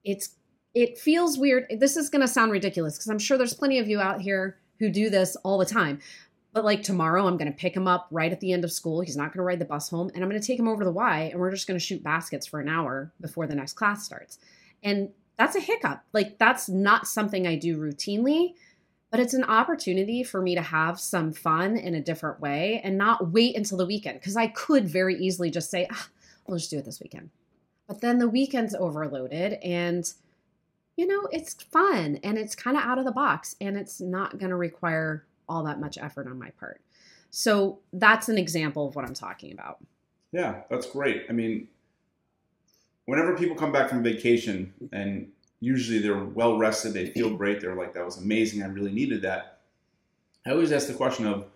it's 0.02 0.34
it 0.74 0.98
feels 0.98 1.36
weird. 1.36 1.66
This 1.78 1.98
is 1.98 2.08
going 2.08 2.22
to 2.22 2.26
sound 2.26 2.50
ridiculous 2.50 2.96
because 2.96 3.10
I'm 3.10 3.18
sure 3.18 3.36
there's 3.36 3.52
plenty 3.52 3.78
of 3.78 3.86
you 3.86 4.00
out 4.00 4.22
here 4.22 4.56
who 4.78 4.88
do 4.88 5.10
this 5.10 5.36
all 5.44 5.58
the 5.58 5.66
time. 5.66 6.00
But 6.54 6.64
like 6.64 6.82
tomorrow, 6.82 7.26
I'm 7.26 7.36
going 7.36 7.52
to 7.52 7.56
pick 7.56 7.76
him 7.76 7.86
up 7.86 8.08
right 8.10 8.32
at 8.32 8.40
the 8.40 8.52
end 8.52 8.64
of 8.64 8.72
school. 8.72 9.02
He's 9.02 9.16
not 9.16 9.26
going 9.26 9.38
to 9.38 9.42
ride 9.42 9.58
the 9.58 9.66
bus 9.66 9.90
home, 9.90 10.10
and 10.14 10.24
I'm 10.24 10.30
going 10.30 10.40
to 10.40 10.46
take 10.46 10.58
him 10.58 10.68
over 10.68 10.80
to 10.80 10.86
the 10.86 10.92
Y, 10.92 11.28
and 11.30 11.38
we're 11.38 11.50
just 11.50 11.66
going 11.66 11.78
to 11.78 11.84
shoot 11.84 12.02
baskets 12.02 12.46
for 12.46 12.60
an 12.60 12.68
hour 12.68 13.12
before 13.20 13.46
the 13.46 13.54
next 13.54 13.74
class 13.74 14.04
starts. 14.04 14.38
And 14.82 15.10
that's 15.36 15.54
a 15.54 15.60
hiccup. 15.60 16.02
Like 16.14 16.38
that's 16.38 16.70
not 16.70 17.06
something 17.06 17.46
I 17.46 17.56
do 17.56 17.76
routinely, 17.76 18.54
but 19.12 19.20
it's 19.20 19.34
an 19.34 19.44
opportunity 19.44 20.24
for 20.24 20.40
me 20.40 20.54
to 20.54 20.62
have 20.62 20.98
some 20.98 21.32
fun 21.32 21.76
in 21.76 21.94
a 21.94 22.00
different 22.00 22.40
way 22.40 22.80
and 22.82 22.96
not 22.96 23.30
wait 23.30 23.54
until 23.54 23.76
the 23.76 23.84
weekend 23.84 24.18
because 24.18 24.38
I 24.38 24.46
could 24.46 24.88
very 24.88 25.16
easily 25.16 25.50
just 25.50 25.70
say, 25.70 25.86
ah, 25.92 26.08
we'll 26.46 26.56
just 26.56 26.70
do 26.70 26.78
it 26.78 26.86
this 26.86 26.98
weekend. 26.98 27.28
But 27.86 28.00
then 28.00 28.18
the 28.18 28.28
weekend's 28.28 28.74
overloaded 28.74 29.58
and 29.62 30.10
you 30.96 31.06
know, 31.06 31.28
it's 31.30 31.54
fun 31.54 32.20
and 32.24 32.38
it's 32.38 32.54
kind 32.54 32.76
of 32.76 32.84
out 32.84 32.98
of 32.98 33.04
the 33.04 33.12
box 33.12 33.54
and 33.60 33.76
it's 33.76 34.00
not 34.00 34.38
going 34.38 34.50
to 34.50 34.56
require 34.56 35.26
all 35.46 35.62
that 35.64 35.78
much 35.78 35.98
effort 35.98 36.26
on 36.26 36.38
my 36.38 36.50
part. 36.58 36.80
So 37.30 37.80
that's 37.92 38.30
an 38.30 38.38
example 38.38 38.88
of 38.88 38.94
what 38.94 39.04
I'm 39.04 39.14
talking 39.14 39.52
about. 39.52 39.78
Yeah, 40.32 40.62
that's 40.70 40.86
great. 40.86 41.24
I 41.28 41.32
mean, 41.32 41.68
whenever 43.04 43.36
people 43.36 43.56
come 43.56 43.72
back 43.72 43.90
from 43.90 44.02
vacation 44.02 44.72
and 44.90 45.30
usually 45.62 46.00
they're 46.00 46.22
well 46.22 46.58
rested, 46.58 46.92
they 46.92 47.06
feel 47.06 47.34
great, 47.34 47.62
they're 47.62 47.74
like, 47.74 47.94
that 47.94 48.04
was 48.04 48.18
amazing, 48.18 48.62
I 48.62 48.66
really 48.66 48.92
needed 48.92 49.22
that. 49.22 49.60
I 50.44 50.50
always 50.50 50.72
ask 50.72 50.86
the 50.88 50.94
question 50.94 51.26
of, 51.26 51.46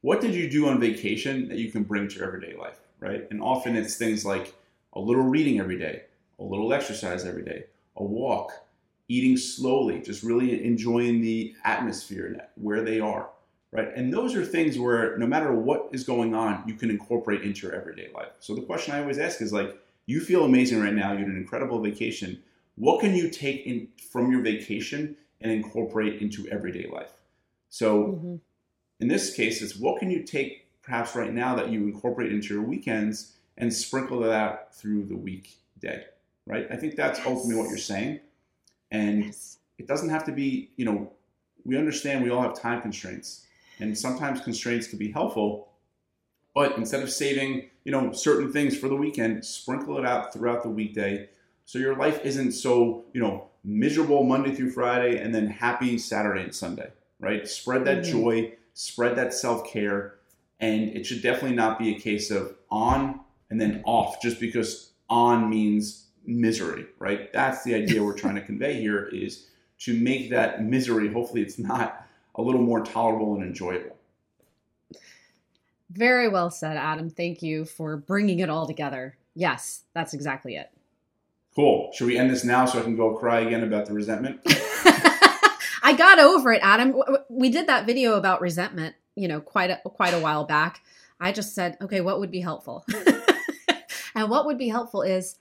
what 0.00 0.22
did 0.22 0.34
you 0.34 0.48
do 0.48 0.68
on 0.68 0.80
vacation 0.80 1.48
that 1.48 1.58
you 1.58 1.70
can 1.70 1.82
bring 1.82 2.08
to 2.08 2.14
your 2.16 2.26
everyday 2.26 2.56
life? 2.56 2.78
right? 3.00 3.26
And 3.30 3.40
often 3.40 3.76
it's 3.76 3.96
things 3.96 4.24
like 4.24 4.54
a 4.92 5.00
little 5.00 5.24
reading 5.24 5.60
every 5.60 5.78
day, 5.78 6.02
a 6.38 6.44
little 6.44 6.72
exercise 6.72 7.24
every 7.24 7.44
day, 7.44 7.64
a 7.96 8.04
walk, 8.04 8.52
eating 9.08 9.36
slowly, 9.36 10.00
just 10.00 10.22
really 10.22 10.64
enjoying 10.64 11.20
the 11.20 11.54
atmosphere 11.64 12.26
and 12.26 12.42
where 12.56 12.82
they 12.82 13.00
are, 13.00 13.28
right? 13.72 13.88
And 13.94 14.12
those 14.12 14.34
are 14.34 14.44
things 14.44 14.78
where 14.78 15.16
no 15.18 15.26
matter 15.26 15.52
what 15.52 15.88
is 15.92 16.04
going 16.04 16.34
on, 16.34 16.64
you 16.66 16.74
can 16.74 16.90
incorporate 16.90 17.42
into 17.42 17.66
your 17.66 17.76
everyday 17.76 18.10
life. 18.14 18.30
So 18.40 18.54
the 18.54 18.62
question 18.62 18.94
I 18.94 19.00
always 19.00 19.18
ask 19.18 19.40
is 19.40 19.52
like, 19.52 19.78
you 20.06 20.20
feel 20.20 20.44
amazing 20.44 20.80
right 20.80 20.94
now, 20.94 21.12
you 21.12 21.20
had 21.20 21.28
an 21.28 21.36
incredible 21.36 21.80
vacation. 21.80 22.42
What 22.76 23.00
can 23.00 23.14
you 23.14 23.30
take 23.30 23.66
in 23.66 23.88
from 24.10 24.30
your 24.30 24.42
vacation 24.42 25.16
and 25.40 25.50
incorporate 25.50 26.20
into 26.20 26.46
everyday 26.48 26.88
life? 26.88 27.12
So 27.68 28.04
mm-hmm. 28.04 28.36
in 29.00 29.08
this 29.08 29.34
case, 29.34 29.62
it's 29.62 29.76
what 29.76 29.98
can 29.98 30.10
you 30.10 30.22
take 30.22 30.66
perhaps 30.82 31.16
right 31.16 31.32
now 31.32 31.56
that 31.56 31.70
you 31.70 31.84
incorporate 31.84 32.32
into 32.32 32.54
your 32.54 32.62
weekends 32.62 33.32
and 33.58 33.72
sprinkle 33.72 34.20
that 34.20 34.74
through 34.74 35.04
the 35.04 35.16
weekday, 35.16 36.04
right? 36.46 36.66
I 36.70 36.76
think 36.76 36.94
that's 36.96 37.18
Yes. 37.18 37.26
ultimately 37.26 37.56
what 37.56 37.68
you're 37.70 37.78
saying. 37.78 38.20
And 38.90 39.24
Yes. 39.24 39.58
it 39.78 39.88
doesn't 39.88 40.10
have 40.10 40.24
to 40.26 40.32
be, 40.32 40.70
you 40.76 40.84
know, 40.84 41.12
we 41.64 41.76
understand 41.76 42.22
we 42.22 42.30
all 42.30 42.42
have 42.42 42.54
time 42.54 42.80
constraints. 42.82 43.46
And 43.80 43.96
sometimes 43.98 44.40
constraints 44.40 44.86
can 44.86 44.98
be 44.98 45.10
helpful. 45.10 45.72
But 46.54 46.76
instead 46.78 47.02
of 47.02 47.10
saving, 47.10 47.70
you 47.84 47.92
know, 47.92 48.12
certain 48.12 48.52
things 48.52 48.76
for 48.76 48.88
the 48.88 48.96
weekend, 48.96 49.44
sprinkle 49.44 49.98
it 49.98 50.06
out 50.06 50.32
throughout 50.32 50.62
the 50.62 50.70
weekday 50.70 51.28
so 51.66 51.78
your 51.78 51.96
life 51.96 52.20
isn't 52.24 52.52
so, 52.52 53.04
you 53.12 53.20
know, 53.20 53.48
miserable 53.64 54.22
Monday 54.22 54.54
through 54.54 54.70
Friday 54.70 55.18
and 55.18 55.34
then 55.34 55.48
happy 55.48 55.98
Saturday 55.98 56.42
and 56.44 56.54
Sunday, 56.54 56.90
right? 57.18 57.46
Spread 57.46 57.84
that 57.84 57.98
Mhm. 57.98 58.10
joy, 58.10 58.52
spread 58.72 59.16
that 59.16 59.34
self-care, 59.34 60.14
and 60.60 60.88
it 60.96 61.04
should 61.04 61.22
definitely 61.22 61.56
not 61.56 61.78
be 61.78 61.94
a 61.94 61.98
case 61.98 62.30
of 62.30 62.56
on 62.70 63.20
and 63.50 63.60
then 63.60 63.82
off 63.84 64.22
just 64.22 64.38
because 64.40 64.92
on 65.10 65.50
means 65.50 66.06
misery, 66.24 66.86
right? 66.98 67.32
That's 67.32 67.64
the 67.64 67.74
idea 67.74 68.02
we're 68.02 68.14
trying 68.14 68.36
to 68.36 68.40
convey 68.52 68.80
here 68.80 69.06
is 69.08 69.48
to 69.80 69.98
make 69.98 70.30
that 70.30 70.64
misery, 70.64 71.12
hopefully 71.12 71.42
it's 71.42 71.58
not 71.58 72.06
a 72.36 72.42
little 72.42 72.62
more 72.62 72.84
tolerable 72.84 73.34
and 73.34 73.42
enjoyable. 73.42 73.96
Very 75.90 76.28
well 76.28 76.50
said, 76.50 76.76
Adam. 76.76 77.10
Thank 77.10 77.42
you 77.42 77.64
for 77.64 77.96
bringing 77.96 78.38
it 78.40 78.50
all 78.50 78.66
together. 78.66 79.16
Yes, 79.34 79.82
that's 79.94 80.14
exactly 80.14 80.56
it. 80.56 80.70
Cool. 81.56 81.90
Should 81.94 82.06
we 82.06 82.18
end 82.18 82.30
this 82.30 82.44
now 82.44 82.66
so 82.66 82.78
I 82.78 82.82
can 82.82 82.96
go 82.96 83.14
cry 83.14 83.40
again 83.40 83.64
about 83.64 83.86
the 83.86 83.94
resentment? 83.94 84.40
I 85.82 85.94
got 85.96 86.18
over 86.18 86.52
it, 86.52 86.60
Adam. 86.62 86.94
We 87.30 87.48
did 87.48 87.66
that 87.68 87.86
video 87.86 88.14
about 88.14 88.42
resentment, 88.42 88.94
you 89.14 89.26
know, 89.26 89.40
quite 89.40 89.70
a, 89.70 89.80
quite 89.88 90.12
a 90.12 90.20
while 90.20 90.44
back. 90.44 90.82
I 91.18 91.32
just 91.32 91.54
said, 91.54 91.78
okay, 91.80 92.02
what 92.02 92.20
would 92.20 92.30
be 92.30 92.40
helpful? 92.40 92.84
and 94.14 94.28
what 94.28 94.44
would 94.44 94.58
be 94.58 94.68
helpful 94.68 95.00
is 95.00 95.36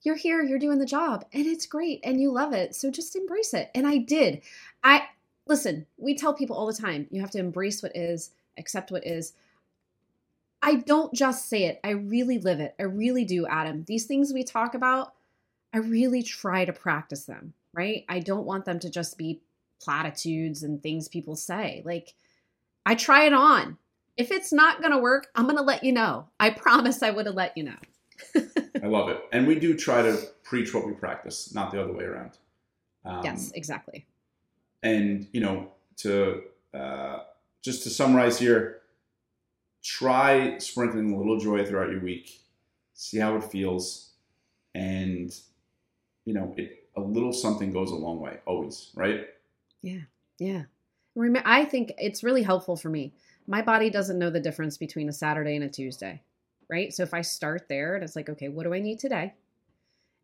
you're 0.00 0.16
here, 0.16 0.42
you're 0.42 0.58
doing 0.58 0.78
the 0.78 0.86
job, 0.86 1.26
and 1.32 1.44
it's 1.44 1.66
great, 1.66 2.00
and 2.04 2.20
you 2.20 2.32
love 2.32 2.54
it. 2.54 2.74
So 2.74 2.90
just 2.90 3.14
embrace 3.14 3.52
it. 3.52 3.70
And 3.74 3.86
I 3.86 3.98
did. 3.98 4.40
I 4.82 5.08
listen. 5.46 5.86
We 5.98 6.14
tell 6.14 6.32
people 6.32 6.56
all 6.56 6.66
the 6.66 6.72
time, 6.72 7.06
you 7.10 7.20
have 7.20 7.30
to 7.32 7.38
embrace 7.38 7.82
what 7.82 7.94
is, 7.94 8.30
accept 8.56 8.90
what 8.90 9.06
is. 9.06 9.34
I 10.62 10.76
don't 10.76 11.12
just 11.12 11.50
say 11.50 11.64
it. 11.64 11.80
I 11.84 11.90
really 11.90 12.38
live 12.38 12.60
it. 12.60 12.74
I 12.78 12.84
really 12.84 13.24
do, 13.24 13.46
Adam. 13.46 13.84
These 13.86 14.06
things 14.06 14.32
we 14.32 14.44
talk 14.44 14.74
about, 14.74 15.13
I 15.74 15.78
really 15.78 16.22
try 16.22 16.64
to 16.64 16.72
practice 16.72 17.24
them, 17.24 17.52
right? 17.72 18.04
I 18.08 18.20
don't 18.20 18.46
want 18.46 18.64
them 18.64 18.78
to 18.78 18.88
just 18.88 19.18
be 19.18 19.42
platitudes 19.82 20.62
and 20.62 20.80
things 20.80 21.08
people 21.08 21.34
say. 21.34 21.82
Like, 21.84 22.14
I 22.86 22.94
try 22.94 23.24
it 23.24 23.32
on. 23.32 23.76
If 24.16 24.30
it's 24.30 24.52
not 24.52 24.80
going 24.80 24.92
to 24.92 24.98
work, 24.98 25.26
I'm 25.34 25.46
going 25.46 25.56
to 25.56 25.64
let 25.64 25.82
you 25.82 25.90
know. 25.90 26.28
I 26.38 26.50
promise 26.50 27.02
I 27.02 27.10
would 27.10 27.26
have 27.26 27.34
let 27.34 27.56
you 27.56 27.64
know. 27.64 27.76
I 28.82 28.86
love 28.86 29.08
it. 29.08 29.20
And 29.32 29.48
we 29.48 29.56
do 29.56 29.76
try 29.76 30.02
to 30.02 30.16
preach 30.44 30.72
what 30.72 30.86
we 30.86 30.92
practice, 30.92 31.52
not 31.52 31.72
the 31.72 31.82
other 31.82 31.92
way 31.92 32.04
around. 32.04 32.38
Um, 33.04 33.22
yes, 33.24 33.50
exactly. 33.56 34.06
And, 34.84 35.26
you 35.32 35.40
know, 35.40 35.72
to 35.98 36.42
uh, 36.72 37.18
just 37.62 37.82
to 37.82 37.90
summarize 37.90 38.38
here, 38.38 38.82
try 39.82 40.56
sprinkling 40.58 41.12
a 41.12 41.18
little 41.18 41.40
joy 41.40 41.66
throughout 41.66 41.90
your 41.90 42.00
week. 42.00 42.42
See 42.94 43.18
how 43.18 43.34
it 43.34 43.42
feels. 43.42 44.12
And, 44.72 45.36
you 46.24 46.34
know, 46.34 46.54
it, 46.56 46.88
a 46.96 47.00
little 47.00 47.32
something 47.32 47.72
goes 47.72 47.90
a 47.90 47.96
long 47.96 48.20
way, 48.20 48.38
always, 48.46 48.90
right? 48.94 49.26
Yeah. 49.82 50.00
Yeah. 50.38 50.62
Rem- 51.14 51.42
I 51.44 51.64
think 51.64 51.92
it's 51.98 52.24
really 52.24 52.42
helpful 52.42 52.76
for 52.76 52.88
me. 52.88 53.12
My 53.46 53.62
body 53.62 53.90
doesn't 53.90 54.18
know 54.18 54.30
the 54.30 54.40
difference 54.40 54.78
between 54.78 55.08
a 55.08 55.12
Saturday 55.12 55.54
and 55.54 55.64
a 55.64 55.68
Tuesday, 55.68 56.22
right? 56.70 56.92
So 56.92 57.02
if 57.02 57.12
I 57.12 57.20
start 57.20 57.68
there 57.68 57.94
and 57.94 58.02
it's 58.02 58.16
like, 58.16 58.28
okay, 58.28 58.48
what 58.48 58.64
do 58.64 58.74
I 58.74 58.80
need 58.80 58.98
today? 58.98 59.34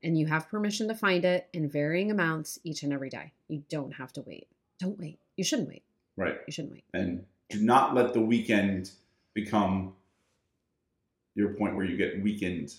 And 0.02 0.18
you 0.18 0.26
have 0.26 0.48
permission 0.48 0.88
to 0.88 0.94
find 0.94 1.24
it 1.24 1.48
in 1.52 1.68
varying 1.68 2.10
amounts 2.10 2.58
each 2.64 2.82
and 2.82 2.92
every 2.92 3.10
day. 3.10 3.32
You 3.48 3.62
don't 3.68 3.92
have 3.92 4.12
to 4.14 4.22
wait. 4.22 4.48
Don't 4.78 4.98
wait. 4.98 5.18
You 5.36 5.44
shouldn't 5.44 5.68
wait. 5.68 5.82
Right. 6.16 6.36
You 6.46 6.52
shouldn't 6.52 6.72
wait. 6.72 6.84
And 6.94 7.24
do 7.50 7.60
not 7.60 7.94
let 7.94 8.14
the 8.14 8.20
weekend 8.20 8.92
become 9.34 9.92
your 11.34 11.54
point 11.54 11.76
where 11.76 11.84
you 11.84 11.96
get 11.96 12.22
weakened. 12.22 12.74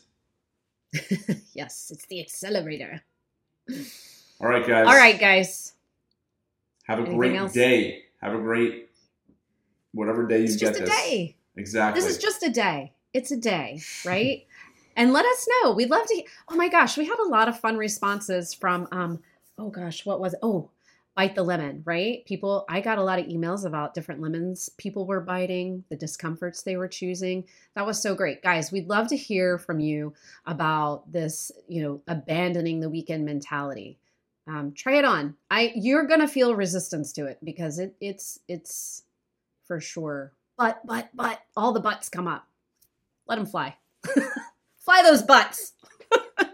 yes, 1.54 1.92
it's 1.94 2.06
the 2.08 2.20
accelerator. 2.20 3.02
All 4.40 4.48
right, 4.48 4.66
guys. 4.66 4.88
All 4.88 4.96
right, 4.96 5.20
guys. 5.20 5.74
Have 6.86 7.00
a 7.00 7.02
Anything 7.02 7.18
great 7.18 7.36
else? 7.36 7.54
day. 7.54 8.04
Have 8.22 8.34
a 8.34 8.38
great 8.40 8.90
whatever 9.94 10.28
day 10.28 10.40
you 10.40 10.44
It's 10.46 10.56
get 10.58 10.70
just 10.70 10.80
a 10.82 10.84
this. 10.86 10.90
day. 10.90 11.36
Exactly. 11.58 12.02
This 12.02 12.10
is 12.10 12.18
just 12.18 12.44
a 12.44 12.50
day. 12.50 12.94
It's 13.14 13.32
a 13.32 13.38
day, 13.38 13.82
right? 14.06 14.46
and 14.96 15.12
let 15.14 15.26
us 15.26 15.48
know. 15.64 15.74
We'd 15.74 15.90
love 15.90 16.06
to. 16.08 16.16
he- 16.16 16.28
Oh 16.50 16.56
my 16.56 16.70
gosh, 16.70 16.98
we 16.98 17.06
had 17.06 17.20
a 17.20 17.28
lot 17.28 17.48
of 17.50 17.60
fun 17.60 17.78
responses 17.78 18.54
from. 18.54 18.88
um 18.92 19.20
Oh 19.58 19.70
gosh, 19.70 20.06
what 20.06 20.20
was 20.20 20.34
it? 20.34 20.40
Oh, 20.42 20.70
bite 21.16 21.36
the 21.36 21.44
lemon, 21.44 21.84
right? 21.86 22.26
People. 22.26 22.66
I 22.70 22.82
got 22.82 22.98
a 22.98 23.04
lot 23.04 23.20
of 23.20 23.28
emails 23.28 23.66
about 23.66 23.94
different 23.94 24.22
lemons 24.22 24.70
people 24.78 25.06
were 25.06 25.22
biting, 25.22 25.84
the 25.90 25.96
discomforts 25.96 26.64
they 26.64 26.78
were 26.78 26.88
choosing. 26.88 27.46
That 27.76 27.86
was 27.86 28.02
so 28.02 28.16
great, 28.16 28.42
guys. 28.42 28.72
We'd 28.72 28.90
love 28.90 29.08
to 29.10 29.18
hear 29.18 29.58
from 29.58 29.80
you 29.80 30.14
about 30.46 31.12
this. 31.12 31.52
You 31.68 31.84
know, 31.84 32.02
abandoning 32.08 32.80
the 32.80 32.90
weekend 32.90 33.26
mentality. 33.26 33.98
Um, 34.48 34.74
try 34.74 34.98
it 34.98 35.06
on. 35.06 35.36
I 35.50 35.72
you're 35.76 36.08
gonna 36.08 36.28
feel 36.28 36.56
resistance 36.56 37.14
to 37.14 37.26
it 37.26 37.40
because 37.44 37.80
it 37.80 37.96
it's 38.00 38.40
it's 38.48 39.04
for 39.66 39.80
sure. 39.80 40.34
But 40.58 40.86
but 40.86 41.10
but 41.14 41.42
all 41.56 41.74
the 41.74 41.80
butts 41.80 42.10
come 42.10 42.28
up. 42.28 42.48
Let 43.28 43.36
them 43.36 43.46
fly. 43.46 43.76
fly 44.80 45.04
those 45.04 45.22
butts. 45.22 45.74
all 46.40 46.48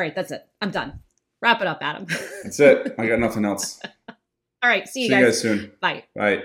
right, 0.00 0.14
that's 0.14 0.30
it. 0.30 0.46
I'm 0.60 0.70
done. 0.70 1.00
Wrap 1.42 1.60
it 1.60 1.66
up, 1.66 1.78
Adam. 1.82 2.06
That's 2.42 2.60
it. 2.60 2.94
I 2.98 3.06
got 3.06 3.18
nothing 3.20 3.44
else. 3.44 3.80
all 4.08 4.70
right, 4.70 4.86
see 4.88 5.02
you 5.02 5.08
See 5.08 5.14
you 5.14 5.20
guys. 5.20 5.34
guys 5.34 5.40
soon. 5.42 5.72
Bye. 5.80 6.04
Bye. 6.14 6.44